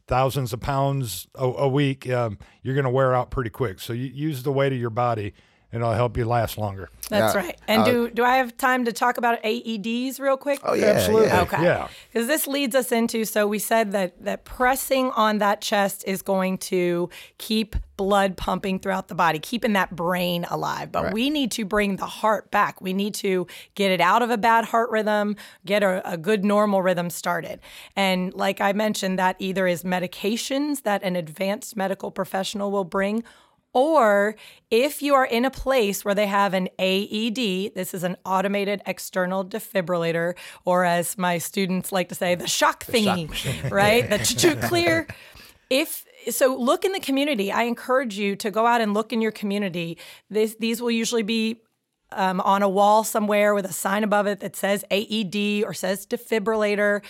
thousands 0.07 0.51
of 0.51 0.59
pounds 0.59 1.27
a, 1.35 1.45
a 1.45 1.67
week, 1.69 2.09
um, 2.09 2.37
you're 2.61 2.75
going 2.75 2.83
to 2.83 2.89
wear 2.91 3.15
out 3.15 3.31
pretty 3.31 3.49
quick. 3.49 3.79
So 3.79 3.93
you 3.93 4.07
use 4.07 4.43
the 4.43 4.51
weight 4.51 4.73
of 4.73 4.79
your 4.79 4.89
body 4.89 5.27
and 5.27 5.33
it'll 5.71 5.93
help 5.93 6.17
you 6.17 6.25
last 6.25 6.57
longer. 6.57 6.89
That's 7.09 7.35
Yeah. 7.35 7.41
right. 7.41 7.57
And 7.67 7.81
Uh, 7.81 7.85
do 7.85 8.09
do 8.09 8.23
I 8.23 8.37
have 8.37 8.55
time 8.57 8.85
to 8.85 8.93
talk 8.93 9.17
about 9.17 9.41
AEDs 9.43 10.19
real 10.19 10.37
quick? 10.37 10.59
Oh 10.63 10.73
yeah, 10.73 10.85
Absolutely. 10.87 11.27
yeah. 11.27 11.41
Okay. 11.41 11.63
Yeah. 11.63 11.87
Because 12.11 12.27
this 12.27 12.47
leads 12.47 12.75
us 12.75 12.91
into 12.91 13.25
so 13.25 13.47
we 13.47 13.59
said 13.59 13.91
that 13.91 14.23
that 14.23 14.45
pressing 14.45 15.11
on 15.11 15.39
that 15.39 15.61
chest 15.61 16.03
is 16.07 16.21
going 16.21 16.57
to 16.59 17.09
keep 17.37 17.75
blood 17.97 18.35
pumping 18.35 18.79
throughout 18.79 19.09
the 19.09 19.15
body, 19.15 19.37
keeping 19.37 19.73
that 19.73 19.95
brain 19.95 20.45
alive. 20.49 20.91
But 20.91 21.13
we 21.13 21.29
need 21.29 21.51
to 21.51 21.65
bring 21.65 21.97
the 21.97 22.05
heart 22.07 22.49
back. 22.49 22.81
We 22.81 22.93
need 22.93 23.13
to 23.15 23.45
get 23.75 23.91
it 23.91 24.01
out 24.01 24.23
of 24.23 24.31
a 24.31 24.37
bad 24.37 24.65
heart 24.65 24.89
rhythm, 24.89 25.35
get 25.65 25.83
a, 25.83 26.01
a 26.09 26.17
good 26.17 26.43
normal 26.43 26.81
rhythm 26.81 27.09
started. 27.11 27.59
And 27.95 28.33
like 28.33 28.59
I 28.59 28.73
mentioned, 28.73 29.19
that 29.19 29.35
either 29.37 29.67
is 29.67 29.83
medications 29.83 30.81
that 30.83 31.03
an 31.03 31.15
advanced 31.15 31.75
medical 31.77 32.09
professional 32.09 32.71
will 32.71 32.85
bring 32.85 33.23
or 33.73 34.35
if 34.69 35.01
you 35.01 35.15
are 35.15 35.25
in 35.25 35.45
a 35.45 35.51
place 35.51 36.03
where 36.03 36.15
they 36.15 36.27
have 36.27 36.53
an 36.53 36.67
AED, 36.77 37.73
this 37.73 37.93
is 37.93 38.03
an 38.03 38.17
automated 38.25 38.81
external 38.85 39.45
defibrillator, 39.45 40.35
or 40.65 40.83
as 40.83 41.17
my 41.17 41.37
students 41.37 41.91
like 41.91 42.09
to 42.09 42.15
say, 42.15 42.35
the 42.35 42.47
shock 42.47 42.85
thingy, 42.85 43.29
right? 43.71 44.09
The 44.09 44.17
ch- 44.19 44.59
clear. 44.61 45.07
If 45.69 46.05
so, 46.29 46.55
look 46.55 46.85
in 46.85 46.91
the 46.91 46.99
community. 46.99 47.51
I 47.51 47.63
encourage 47.63 48.17
you 48.17 48.35
to 48.37 48.51
go 48.51 48.67
out 48.67 48.81
and 48.81 48.93
look 48.93 49.11
in 49.11 49.21
your 49.21 49.31
community. 49.31 49.97
This, 50.29 50.55
these 50.59 50.81
will 50.81 50.91
usually 50.91 51.23
be 51.23 51.61
um, 52.11 52.41
on 52.41 52.61
a 52.61 52.69
wall 52.69 53.03
somewhere 53.03 53.53
with 53.53 53.65
a 53.65 53.73
sign 53.73 54.03
above 54.03 54.27
it 54.27 54.39
that 54.41 54.55
says 54.55 54.83
AED 54.91 55.63
or 55.63 55.73
says 55.73 56.05
defibrillator. 56.05 57.01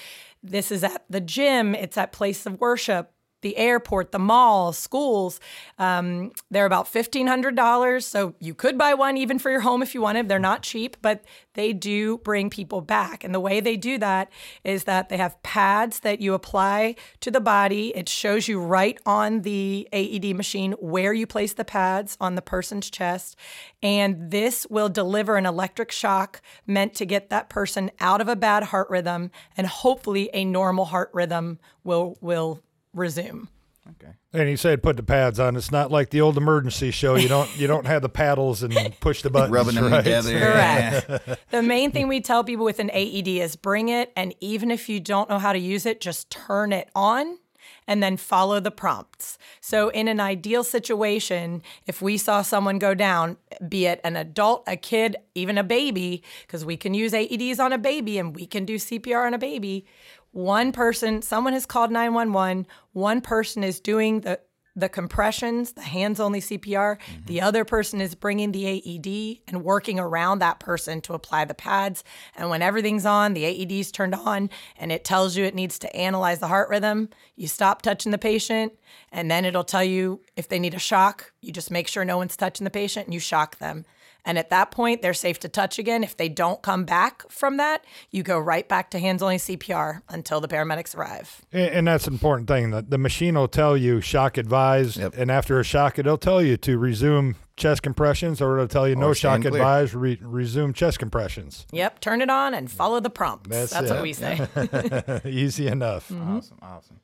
This 0.44 0.72
is 0.72 0.84
at 0.84 1.04
the 1.10 1.22
gym, 1.22 1.76
it's 1.76 1.98
at 1.98 2.12
place 2.12 2.46
of 2.46 2.60
worship, 2.60 3.12
the 3.42 3.58
airport, 3.58 4.12
the 4.12 4.20
mall, 4.20 4.74
schools. 4.74 5.40
Um, 5.78 6.32
they're 6.50 6.66
about 6.66 6.86
$1,500. 6.86 8.04
So 8.04 8.36
you 8.40 8.54
could 8.54 8.78
buy 8.78 8.94
one 8.94 9.18
even 9.18 9.40
for 9.40 9.52
your 9.52 9.62
home 9.62 9.82
if 9.82 9.94
you 9.94 10.02
wanted. 10.02 10.30
They're 10.30 10.40
not 10.40 10.64
cheap, 10.64 10.98
but 11.02 11.24
they 11.54 11.74
do 11.74 12.18
bring 12.20 12.50
people 12.50 12.82
back. 12.82 13.24
And 13.24 13.36
the 13.36 13.40
way 13.40 13.60
they 13.60 13.76
do 13.76 13.98
that 13.98 14.32
is 14.64 14.86
that 14.86 15.10
they 15.10 15.18
have 15.18 15.42
pads 15.44 16.00
that 16.02 16.22
you 16.22 16.34
apply 16.34 16.96
to 17.20 17.32
the 17.32 17.42
body. 17.42 17.96
It 17.96 18.08
shows 18.08 18.48
you 18.48 18.62
right 18.62 19.00
on 19.06 19.42
the 19.42 19.88
AED 19.92 20.36
machine 20.36 20.74
where 20.74 21.14
you 21.14 21.28
place 21.28 21.54
the 21.54 21.66
pads 21.66 22.18
on 22.22 22.36
the 22.36 22.42
person's 22.42 22.90
chest. 22.90 23.36
And 23.84 24.32
this 24.32 24.66
will 24.70 24.90
deliver 24.90 25.36
an 25.36 25.46
electric 25.46 25.92
shock 25.92 26.42
meant 26.66 26.94
to 26.96 27.06
get 27.06 27.30
that 27.30 27.50
person 27.50 27.92
out 28.00 28.22
of 28.22 28.28
a 28.28 28.36
bad 28.36 28.64
heart 28.64 28.90
rhythm 28.90 29.32
and 29.58 29.68
hopefully 29.68 30.30
a 30.34 30.46
normal 30.46 30.86
heart 30.86 31.10
rhythm 31.14 31.60
will 31.84 32.18
will 32.22 32.62
resume. 32.94 33.48
Okay. 33.90 34.14
And 34.32 34.48
he 34.48 34.56
said, 34.56 34.84
"Put 34.84 34.96
the 34.98 35.04
pads 35.04 35.40
on." 35.40 35.56
It's 35.56 35.72
not 35.72 35.92
like 35.92 36.12
the 36.12 36.22
old 36.22 36.38
emergency 36.38 36.92
show. 36.92 37.16
You 37.16 37.28
don't 37.28 37.50
you 37.58 37.66
don't 37.66 37.88
have 37.88 38.04
the 38.04 38.10
paddles 38.10 38.62
and 38.62 38.74
push 39.00 39.24
the 39.24 39.32
buttons. 39.32 39.52
Rubbing 39.52 39.76
them 39.76 39.92
right? 39.92 40.04
together. 40.04 40.40
Correct. 40.40 41.40
the 41.52 41.64
main 41.64 41.92
thing 41.92 42.08
we 42.08 42.22
tell 42.22 42.44
people 42.44 42.64
with 42.64 42.80
an 42.80 42.92
AED 42.92 43.28
is 43.28 43.56
bring 43.56 43.90
it, 43.90 44.12
and 44.16 44.36
even 44.40 44.70
if 44.70 44.88
you 44.88 45.00
don't 45.00 45.30
know 45.30 45.40
how 45.40 45.52
to 45.52 45.60
use 45.60 45.88
it, 45.88 46.00
just 46.00 46.30
turn 46.30 46.72
it 46.72 46.90
on 46.96 47.40
and 47.88 48.02
then 48.02 48.18
follow 48.18 48.60
the 48.60 48.72
prompts. 48.72 49.38
So, 49.60 49.90
in 49.90 50.08
an 50.08 50.20
ideal 50.20 50.64
situation, 50.64 51.62
if 51.88 52.02
we 52.02 52.18
saw 52.18 52.42
someone 52.42 52.80
go 52.80 52.94
down, 52.94 53.38
be 53.68 53.86
it 53.86 54.00
an 54.04 54.16
adult, 54.16 54.64
a 54.68 54.78
kid, 54.78 55.18
even 55.36 55.58
a 55.58 55.64
baby, 55.64 56.24
because 56.46 56.64
we 56.64 56.78
can 56.78 56.94
use 56.94 57.12
AEDs 57.14 57.60
on 57.60 57.74
a 57.74 57.78
baby 57.78 58.18
and 58.18 58.36
we 58.36 58.46
can 58.46 58.66
do 58.66 58.76
CPR 58.76 59.26
on 59.26 59.34
a 59.34 59.40
baby, 59.40 59.86
one 60.32 60.72
person, 60.72 61.22
someone 61.22 61.54
has 61.54 61.66
called 61.66 61.92
911, 61.92 62.66
one 62.94 63.22
person 63.22 63.64
is 63.64 63.80
doing 63.80 64.22
the 64.22 64.40
the 64.76 64.90
compressions, 64.90 65.74
the 65.74 65.82
hands 65.82 66.20
only 66.20 66.40
CPR. 66.40 66.98
Mm-hmm. 66.98 67.26
The 67.26 67.42
other 67.42 67.66
person 67.66 68.00
is 68.00 68.16
bringing 68.16 68.52
the 68.52 68.66
AED 68.68 69.42
and 69.48 69.64
working 69.64 70.00
around 70.00 70.40
that 70.40 70.60
person 70.60 71.02
to 71.02 71.14
apply 71.14 71.46
the 71.46 71.54
pads. 71.54 72.04
And 72.38 72.50
when 72.50 72.62
everything's 72.62 73.06
on, 73.06 73.34
the 73.34 73.46
AED 73.46 73.72
is 73.72 73.92
turned 73.92 74.16
on 74.16 74.50
and 74.78 74.92
it 74.92 75.04
tells 75.04 75.36
you 75.36 75.44
it 75.44 75.56
needs 75.56 75.78
to 75.80 75.96
analyze 75.96 76.40
the 76.40 76.48
heart 76.48 76.70
rhythm. 76.70 77.10
You 77.36 77.48
stop 77.48 77.82
touching 77.82 78.12
the 78.12 78.18
patient 78.18 78.74
and 79.12 79.30
then 79.30 79.44
it'll 79.44 79.66
tell 79.66 79.84
you 79.84 80.22
if 80.38 80.48
they 80.48 80.60
need 80.60 80.74
a 80.74 80.80
shock. 80.80 81.34
You 81.42 81.52
just 81.52 81.72
make 81.72 81.88
sure 81.88 82.06
no 82.06 82.18
one's 82.18 82.38
touching 82.38 82.64
the 82.64 82.72
patient 82.72 83.08
and 83.08 83.14
you 83.14 83.20
shock 83.20 83.58
them. 83.58 83.86
And 84.24 84.38
at 84.38 84.52
that 84.52 84.70
point, 84.70 85.02
they're 85.02 85.14
safe 85.16 85.40
to 85.40 85.50
touch 85.50 85.80
again. 85.80 86.04
If 86.04 86.16
they 86.16 86.30
don't 86.30 86.62
come 86.62 86.86
back 86.86 87.24
from 87.32 87.58
that, 87.58 87.84
you 88.12 88.22
go 88.22 88.38
right 88.38 88.68
back 88.70 88.92
to 88.92 89.00
hands 89.00 89.24
only 89.24 89.38
CPR 89.38 90.04
until 90.10 90.40
the 90.40 90.48
paramedics 90.48 90.96
arrive. 90.96 91.42
And, 91.52 91.70
and 91.74 91.88
that's 91.88 92.06
an 92.06 92.14
important 92.14 92.48
thing. 92.48 92.70
The, 92.70 92.84
the 92.84 93.00
machine 93.00 93.34
will 93.36 93.48
tell 93.48 93.76
you 93.76 94.00
shock 94.00 94.38
advised, 94.38 94.98
Yep. 94.98 95.16
and 95.18 95.32
after 95.32 95.60
a 95.60 95.64
shock, 95.64 95.98
it'll 95.98 96.20
tell 96.20 96.42
you 96.42 96.56
to 96.58 96.78
resume 96.78 97.36
chest 97.58 97.82
compressions, 97.82 98.42
or 98.42 98.58
it'll 98.58 98.68
tell 98.68 98.88
you 98.88 98.96
no 98.96 99.14
shock 99.14 99.42
clear. 99.42 99.54
advised, 99.54 99.94
re- 99.96 100.20
resume 100.22 100.74
chest 100.74 101.00
compressions. 101.00 101.66
Yep, 101.72 102.00
turn 102.00 102.22
it 102.22 102.30
on 102.30 102.54
and 102.54 102.70
follow 102.70 103.00
the 103.00 103.10
prompts. 103.10 103.50
That's 103.50 103.72
That's, 103.72 103.90
what 103.90 104.04
we 104.04 104.14
say. 104.14 105.22
Easy 105.26 105.66
enough. 105.68 106.12
Awesome, 106.12 106.58
awesome. 106.62 107.00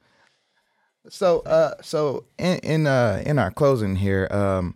So, 1.10 1.40
uh, 1.42 1.74
so 1.82 2.26
in 2.38 2.60
in 2.60 2.88
uh 2.88 3.24
in 3.26 3.40
our 3.40 3.50
closing 3.52 3.96
here, 3.96 4.28
um, 4.30 4.76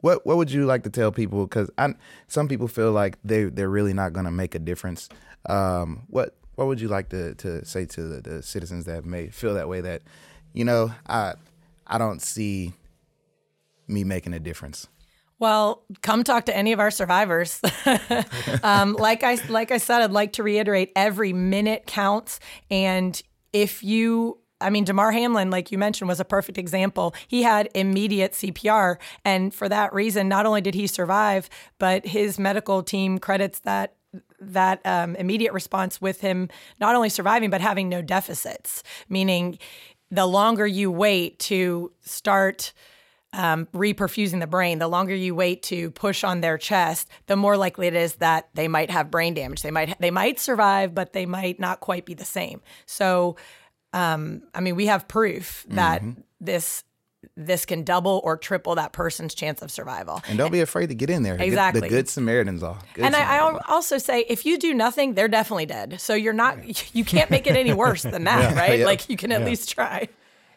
what 0.00 0.26
what 0.26 0.36
would 0.36 0.50
you 0.50 0.66
like 0.66 0.82
to 0.84 0.90
tell 0.90 1.12
people? 1.12 1.46
Because 1.46 1.70
I 1.78 1.94
some 2.28 2.48
people 2.48 2.68
feel 2.68 2.92
like 2.92 3.18
they 3.24 3.44
they're 3.44 3.70
really 3.70 3.94
not 3.94 4.12
going 4.12 4.26
to 4.26 4.30
make 4.30 4.54
a 4.54 4.58
difference. 4.58 5.08
Um, 5.48 6.04
what 6.08 6.36
what 6.56 6.66
would 6.66 6.80
you 6.80 6.88
like 6.88 7.08
to 7.10 7.34
to 7.36 7.64
say 7.64 7.86
to 7.86 8.02
the, 8.02 8.20
the 8.20 8.42
citizens 8.42 8.84
that 8.86 9.04
may 9.04 9.28
feel 9.28 9.54
that 9.54 9.68
way? 9.68 9.80
That 9.80 10.02
you 10.52 10.64
know, 10.64 10.92
I 11.08 11.34
I 11.86 11.98
don't 11.98 12.20
see 12.20 12.72
me 13.88 14.04
making 14.04 14.34
a 14.34 14.40
difference. 14.40 14.88
Well, 15.38 15.84
come 16.00 16.24
talk 16.24 16.46
to 16.46 16.56
any 16.56 16.72
of 16.72 16.80
our 16.80 16.90
survivors. 16.90 17.60
um, 18.62 18.94
like 18.94 19.22
I 19.22 19.34
like 19.48 19.70
I 19.70 19.78
said, 19.78 20.02
I'd 20.02 20.10
like 20.10 20.32
to 20.34 20.42
reiterate: 20.42 20.92
every 20.96 21.32
minute 21.32 21.86
counts, 21.86 22.40
and 22.70 23.20
if 23.52 23.82
you. 23.82 24.38
I 24.60 24.70
mean, 24.70 24.84
Damar 24.84 25.12
Hamlin, 25.12 25.50
like 25.50 25.70
you 25.70 25.78
mentioned, 25.78 26.08
was 26.08 26.20
a 26.20 26.24
perfect 26.24 26.58
example. 26.58 27.14
He 27.28 27.42
had 27.42 27.68
immediate 27.74 28.32
CPR. 28.32 28.96
And 29.24 29.52
for 29.52 29.68
that 29.68 29.92
reason, 29.92 30.28
not 30.28 30.46
only 30.46 30.60
did 30.60 30.74
he 30.74 30.86
survive, 30.86 31.50
but 31.78 32.06
his 32.06 32.38
medical 32.38 32.82
team 32.82 33.18
credits 33.18 33.60
that 33.60 33.94
that 34.40 34.80
um, 34.86 35.14
immediate 35.16 35.52
response 35.52 36.00
with 36.00 36.20
him 36.20 36.48
not 36.80 36.94
only 36.94 37.08
surviving 37.10 37.50
but 37.50 37.60
having 37.60 37.88
no 37.88 38.00
deficits 38.00 38.82
meaning 39.10 39.58
the 40.10 40.24
longer 40.24 40.66
you 40.66 40.90
wait 40.90 41.38
to 41.38 41.92
start 42.02 42.72
um, 43.32 43.66
reperfusing 43.74 44.40
the 44.40 44.46
brain, 44.46 44.78
the 44.78 44.88
longer 44.88 45.14
you 45.14 45.34
wait 45.34 45.62
to 45.64 45.90
push 45.90 46.24
on 46.24 46.40
their 46.40 46.56
chest, 46.56 47.08
the 47.26 47.36
more 47.36 47.56
likely 47.56 47.86
it 47.86 47.94
is 47.94 48.14
that 48.16 48.48
they 48.54 48.68
might 48.68 48.90
have 48.90 49.10
brain 49.10 49.34
damage. 49.34 49.62
They 49.62 49.70
might 49.70 49.98
they 50.00 50.10
might 50.10 50.40
survive, 50.40 50.94
but 50.94 51.12
they 51.12 51.26
might 51.26 51.60
not 51.60 51.80
quite 51.80 52.06
be 52.06 52.14
the 52.14 52.24
same. 52.24 52.62
So, 52.86 53.36
um, 53.96 54.42
I 54.54 54.60
mean, 54.60 54.76
we 54.76 54.86
have 54.86 55.08
proof 55.08 55.64
that 55.70 56.02
this 56.38 56.84
this 57.34 57.66
can 57.66 57.82
double 57.82 58.20
or 58.24 58.36
triple 58.36 58.74
that 58.76 58.92
person's 58.92 59.34
chance 59.34 59.62
of 59.62 59.70
survival. 59.70 60.22
And 60.28 60.38
don't 60.38 60.52
be 60.52 60.60
afraid 60.60 60.88
to 60.90 60.94
get 60.94 61.10
in 61.10 61.22
there. 61.22 61.36
Get 61.36 61.46
Exactly. 61.46 61.80
the 61.80 61.88
good 61.88 62.08
Samaritans 62.08 62.62
are. 62.62 62.78
Good 62.94 63.04
And 63.04 63.16
I, 63.16 63.20
Samaritans 63.38 63.62
I 63.66 63.72
also 63.72 63.98
say, 63.98 64.24
if 64.28 64.46
you 64.46 64.58
do 64.58 64.72
nothing, 64.74 65.14
they're 65.14 65.26
definitely 65.26 65.66
dead. 65.66 66.00
So 66.00 66.14
you're 66.14 66.32
not, 66.32 66.94
you 66.94 67.04
can't 67.04 67.30
make 67.30 67.46
it 67.46 67.56
any 67.56 67.72
worse 67.72 68.02
than 68.02 68.24
that, 68.24 68.54
right? 68.56 68.80
Yeah. 68.80 68.86
Like 68.86 69.08
you 69.08 69.16
can 69.16 69.32
at 69.32 69.44
least 69.44 69.72
try. 69.72 70.08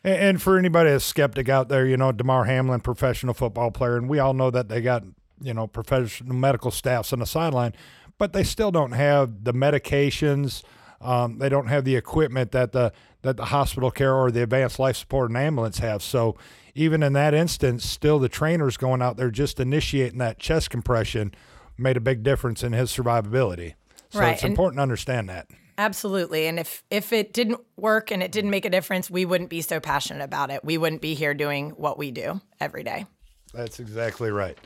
And, 0.03 0.15
and 0.15 0.41
for 0.41 0.57
anybody 0.57 0.91
that's 0.91 1.05
skeptic 1.05 1.49
out 1.49 1.69
there, 1.69 1.85
you 1.87 1.97
know, 1.97 2.11
Damar 2.11 2.43
Hamlin, 2.45 2.81
professional 2.81 3.33
football 3.33 3.71
player, 3.71 3.97
and 3.97 4.07
we 4.07 4.19
all 4.19 4.33
know 4.33 4.51
that 4.51 4.69
they 4.69 4.81
got, 4.81 5.03
you 5.41 5.53
know, 5.53 5.65
professional 5.65 6.35
medical 6.35 6.71
staffs 6.71 7.13
on 7.13 7.19
the 7.19 7.25
sideline, 7.25 7.73
but 8.17 8.33
they 8.33 8.43
still 8.43 8.69
don't 8.69 8.91
have 8.91 9.43
the 9.43 9.53
medications. 9.53 10.63
Um, 11.01 11.39
they 11.39 11.49
don't 11.49 11.67
have 11.67 11.85
the 11.85 11.95
equipment 11.95 12.51
that 12.51 12.73
the 12.73 12.91
that 13.21 13.37
the 13.37 13.45
hospital 13.45 13.91
care 13.91 14.15
or 14.15 14.31
the 14.31 14.43
advanced 14.43 14.79
life 14.79 14.95
support 14.97 15.29
and 15.29 15.37
ambulance 15.37 15.79
have. 15.79 16.01
So 16.01 16.37
even 16.75 17.03
in 17.03 17.13
that 17.13 17.33
instance, 17.33 17.85
still 17.85 18.19
the 18.19 18.29
trainers 18.29 18.77
going 18.77 19.01
out 19.01 19.17
there 19.17 19.29
just 19.31 19.59
initiating 19.59 20.19
that 20.19 20.39
chest 20.39 20.69
compression 20.69 21.33
made 21.77 21.97
a 21.97 22.01
big 22.01 22.23
difference 22.23 22.63
in 22.63 22.73
his 22.73 22.91
survivability. 22.91 23.73
So 24.09 24.19
Right, 24.19 24.33
it's 24.33 24.43
and- 24.43 24.51
important 24.51 24.77
to 24.79 24.83
understand 24.83 25.29
that. 25.29 25.47
Absolutely. 25.77 26.45
And 26.47 26.59
if 26.59 26.83
if 26.89 27.13
it 27.13 27.31
didn't 27.31 27.61
work 27.77 28.11
and 28.11 28.21
it 28.21 28.33
didn't 28.33 28.49
make 28.49 28.65
a 28.65 28.69
difference, 28.69 29.09
we 29.09 29.23
wouldn't 29.23 29.49
be 29.49 29.61
so 29.61 29.79
passionate 29.79 30.21
about 30.23 30.51
it. 30.51 30.63
We 30.65 30.77
wouldn't 30.77 31.01
be 31.01 31.13
here 31.13 31.33
doing 31.33 31.69
what 31.71 31.97
we 31.97 32.11
do 32.11 32.41
every 32.59 32.83
day. 32.83 33.05
That's 33.53 33.79
exactly 33.79 34.29
right. 34.29 34.57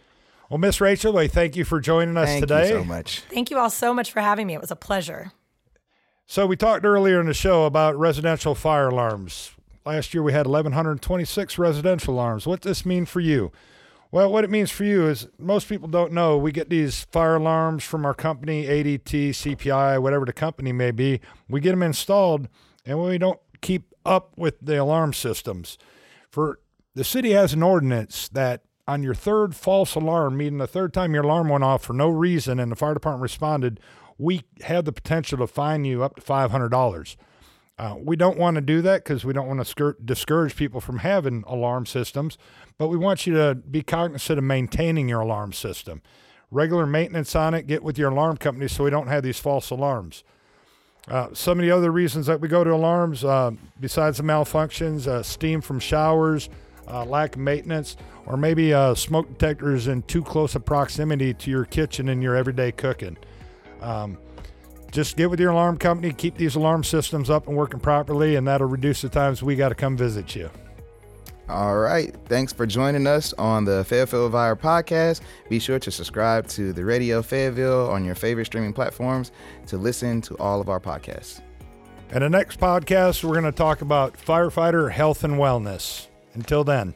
Well, 0.49 0.57
Miss 0.57 0.81
Rachael, 0.81 1.17
I 1.19 1.27
thank 1.27 1.55
you 1.55 1.65
for 1.65 1.79
joining 1.79 2.17
us 2.17 2.29
Thank 2.29 2.41
today. 2.41 2.55
Thank 2.63 2.73
you 2.73 2.79
so 2.81 2.85
much. 2.85 3.19
Thank 3.29 3.51
you 3.51 3.57
all 3.59 3.69
so 3.69 3.93
much 3.93 4.11
for 4.11 4.21
having 4.21 4.47
me. 4.47 4.55
It 4.55 4.61
was 4.61 4.71
a 4.71 4.75
pleasure. 4.75 5.31
So 6.25 6.47
we 6.47 6.55
talked 6.55 6.85
earlier 6.85 7.19
in 7.19 7.27
the 7.27 7.33
show 7.33 7.65
about 7.65 7.97
residential 7.97 8.55
fire 8.55 8.87
alarms. 8.87 9.51
Last 9.85 10.13
year 10.13 10.23
we 10.23 10.31
had 10.31 10.47
1,126 10.47 11.57
residential 11.57 12.13
alarms. 12.13 12.47
What 12.47 12.61
does 12.61 12.69
this 12.69 12.85
mean 12.85 13.05
for 13.05 13.19
you? 13.19 13.51
Well, 14.09 14.31
what 14.31 14.43
it 14.43 14.49
means 14.49 14.71
for 14.71 14.83
you 14.83 15.07
is 15.07 15.27
most 15.37 15.67
people 15.67 15.87
don't 15.87 16.13
know 16.13 16.37
we 16.37 16.51
get 16.51 16.69
these 16.69 17.03
fire 17.11 17.35
alarms 17.35 17.83
from 17.83 18.05
our 18.05 18.13
company, 18.13 18.65
ADT, 18.65 19.31
CPI, 19.31 20.01
whatever 20.01 20.25
the 20.25 20.33
company 20.33 20.71
may 20.71 20.91
be. 20.91 21.19
We 21.49 21.59
get 21.59 21.71
them 21.71 21.83
installed 21.83 22.47
and 22.85 23.03
we 23.03 23.17
don't 23.17 23.39
keep 23.61 23.93
up 24.05 24.37
with 24.37 24.55
the 24.61 24.77
alarm 24.81 25.13
systems. 25.13 25.77
For 26.29 26.59
the 26.95 27.03
city 27.03 27.31
has 27.31 27.53
an 27.53 27.63
ordinance 27.63 28.29
that 28.29 28.61
on 28.87 29.03
your 29.03 29.15
third 29.15 29.55
false 29.55 29.95
alarm, 29.95 30.37
meaning 30.37 30.59
the 30.59 30.67
third 30.67 30.93
time 30.93 31.13
your 31.13 31.23
alarm 31.23 31.49
went 31.49 31.63
off 31.63 31.83
for 31.83 31.93
no 31.93 32.09
reason 32.09 32.59
and 32.59 32.71
the 32.71 32.75
fire 32.75 32.93
department 32.93 33.23
responded, 33.23 33.79
we 34.17 34.43
have 34.61 34.85
the 34.85 34.91
potential 34.91 35.37
to 35.39 35.47
fine 35.47 35.85
you 35.85 36.03
up 36.03 36.15
to 36.15 36.21
$500. 36.21 37.15
Uh, 37.77 37.95
we 37.99 38.15
don't 38.15 38.37
want 38.37 38.55
to 38.55 38.61
do 38.61 38.81
that 38.81 39.03
because 39.03 39.25
we 39.25 39.33
don't 39.33 39.47
want 39.47 39.65
to 39.65 39.75
scur- 39.75 39.95
discourage 40.05 40.55
people 40.55 40.79
from 40.79 40.99
having 40.99 41.43
alarm 41.47 41.85
systems, 41.85 42.37
but 42.77 42.87
we 42.87 42.97
want 42.97 43.25
you 43.25 43.33
to 43.33 43.55
be 43.55 43.81
cognizant 43.81 44.37
of 44.37 44.43
maintaining 44.43 45.09
your 45.09 45.21
alarm 45.21 45.51
system. 45.51 46.01
Regular 46.51 46.85
maintenance 46.85 47.35
on 47.35 47.55
it, 47.55 47.65
get 47.65 47.81
with 47.81 47.97
your 47.97 48.11
alarm 48.11 48.37
company 48.37 48.67
so 48.67 48.83
we 48.83 48.91
don't 48.91 49.07
have 49.07 49.23
these 49.23 49.39
false 49.39 49.71
alarms. 49.71 50.23
Uh, 51.07 51.27
some 51.33 51.59
of 51.59 51.65
the 51.65 51.71
other 51.71 51.91
reasons 51.91 52.27
that 52.27 52.39
we 52.39 52.47
go 52.47 52.63
to 52.63 52.71
alarms, 52.71 53.25
uh, 53.25 53.51
besides 53.79 54.17
the 54.17 54.23
malfunctions, 54.23 55.07
uh, 55.07 55.23
steam 55.23 55.59
from 55.59 55.79
showers, 55.79 56.49
uh, 56.87 57.03
lack 57.03 57.35
of 57.35 57.41
maintenance, 57.41 57.97
or 58.25 58.37
maybe 58.37 58.73
uh, 58.73 58.93
smoke 58.93 59.27
detectors 59.27 59.87
in 59.87 60.01
too 60.03 60.23
close 60.23 60.55
a 60.55 60.59
proximity 60.59 61.33
to 61.33 61.49
your 61.49 61.65
kitchen 61.65 62.07
and 62.07 62.21
your 62.21 62.35
everyday 62.35 62.71
cooking. 62.71 63.17
Um, 63.83 64.17
just 64.91 65.17
get 65.17 65.29
with 65.29 65.39
your 65.39 65.51
alarm 65.51 65.77
company, 65.77 66.13
keep 66.13 66.37
these 66.37 66.55
alarm 66.55 66.83
systems 66.83 67.29
up 67.29 67.47
and 67.47 67.57
working 67.57 67.79
properly, 67.79 68.35
and 68.35 68.47
that'll 68.47 68.67
reduce 68.67 69.01
the 69.01 69.09
times 69.09 69.41
we 69.41 69.55
got 69.55 69.69
to 69.69 69.75
come 69.75 69.97
visit 69.97 70.35
you. 70.35 70.49
All 71.49 71.77
right. 71.77 72.15
Thanks 72.25 72.53
for 72.53 72.65
joining 72.65 73.05
us 73.05 73.33
on 73.33 73.65
the 73.65 73.83
Fayetteville 73.83 74.31
Fire 74.31 74.55
podcast. 74.55 75.21
Be 75.49 75.59
sure 75.59 75.77
to 75.79 75.91
subscribe 75.91 76.47
to 76.49 76.71
the 76.71 76.85
Radio 76.85 77.21
Fayetteville 77.21 77.89
on 77.89 78.05
your 78.05 78.15
favorite 78.15 78.45
streaming 78.45 78.71
platforms 78.71 79.31
to 79.67 79.77
listen 79.77 80.21
to 80.21 80.37
all 80.37 80.61
of 80.61 80.69
our 80.69 80.79
podcasts. 80.79 81.41
And 82.11 82.23
the 82.23 82.29
next 82.29 82.59
podcast, 82.59 83.23
we're 83.23 83.33
going 83.33 83.43
to 83.43 83.51
talk 83.51 83.81
about 83.81 84.15
firefighter 84.15 84.91
health 84.91 85.23
and 85.23 85.33
wellness. 85.33 86.07
Until 86.35 86.63
then. 86.63 86.93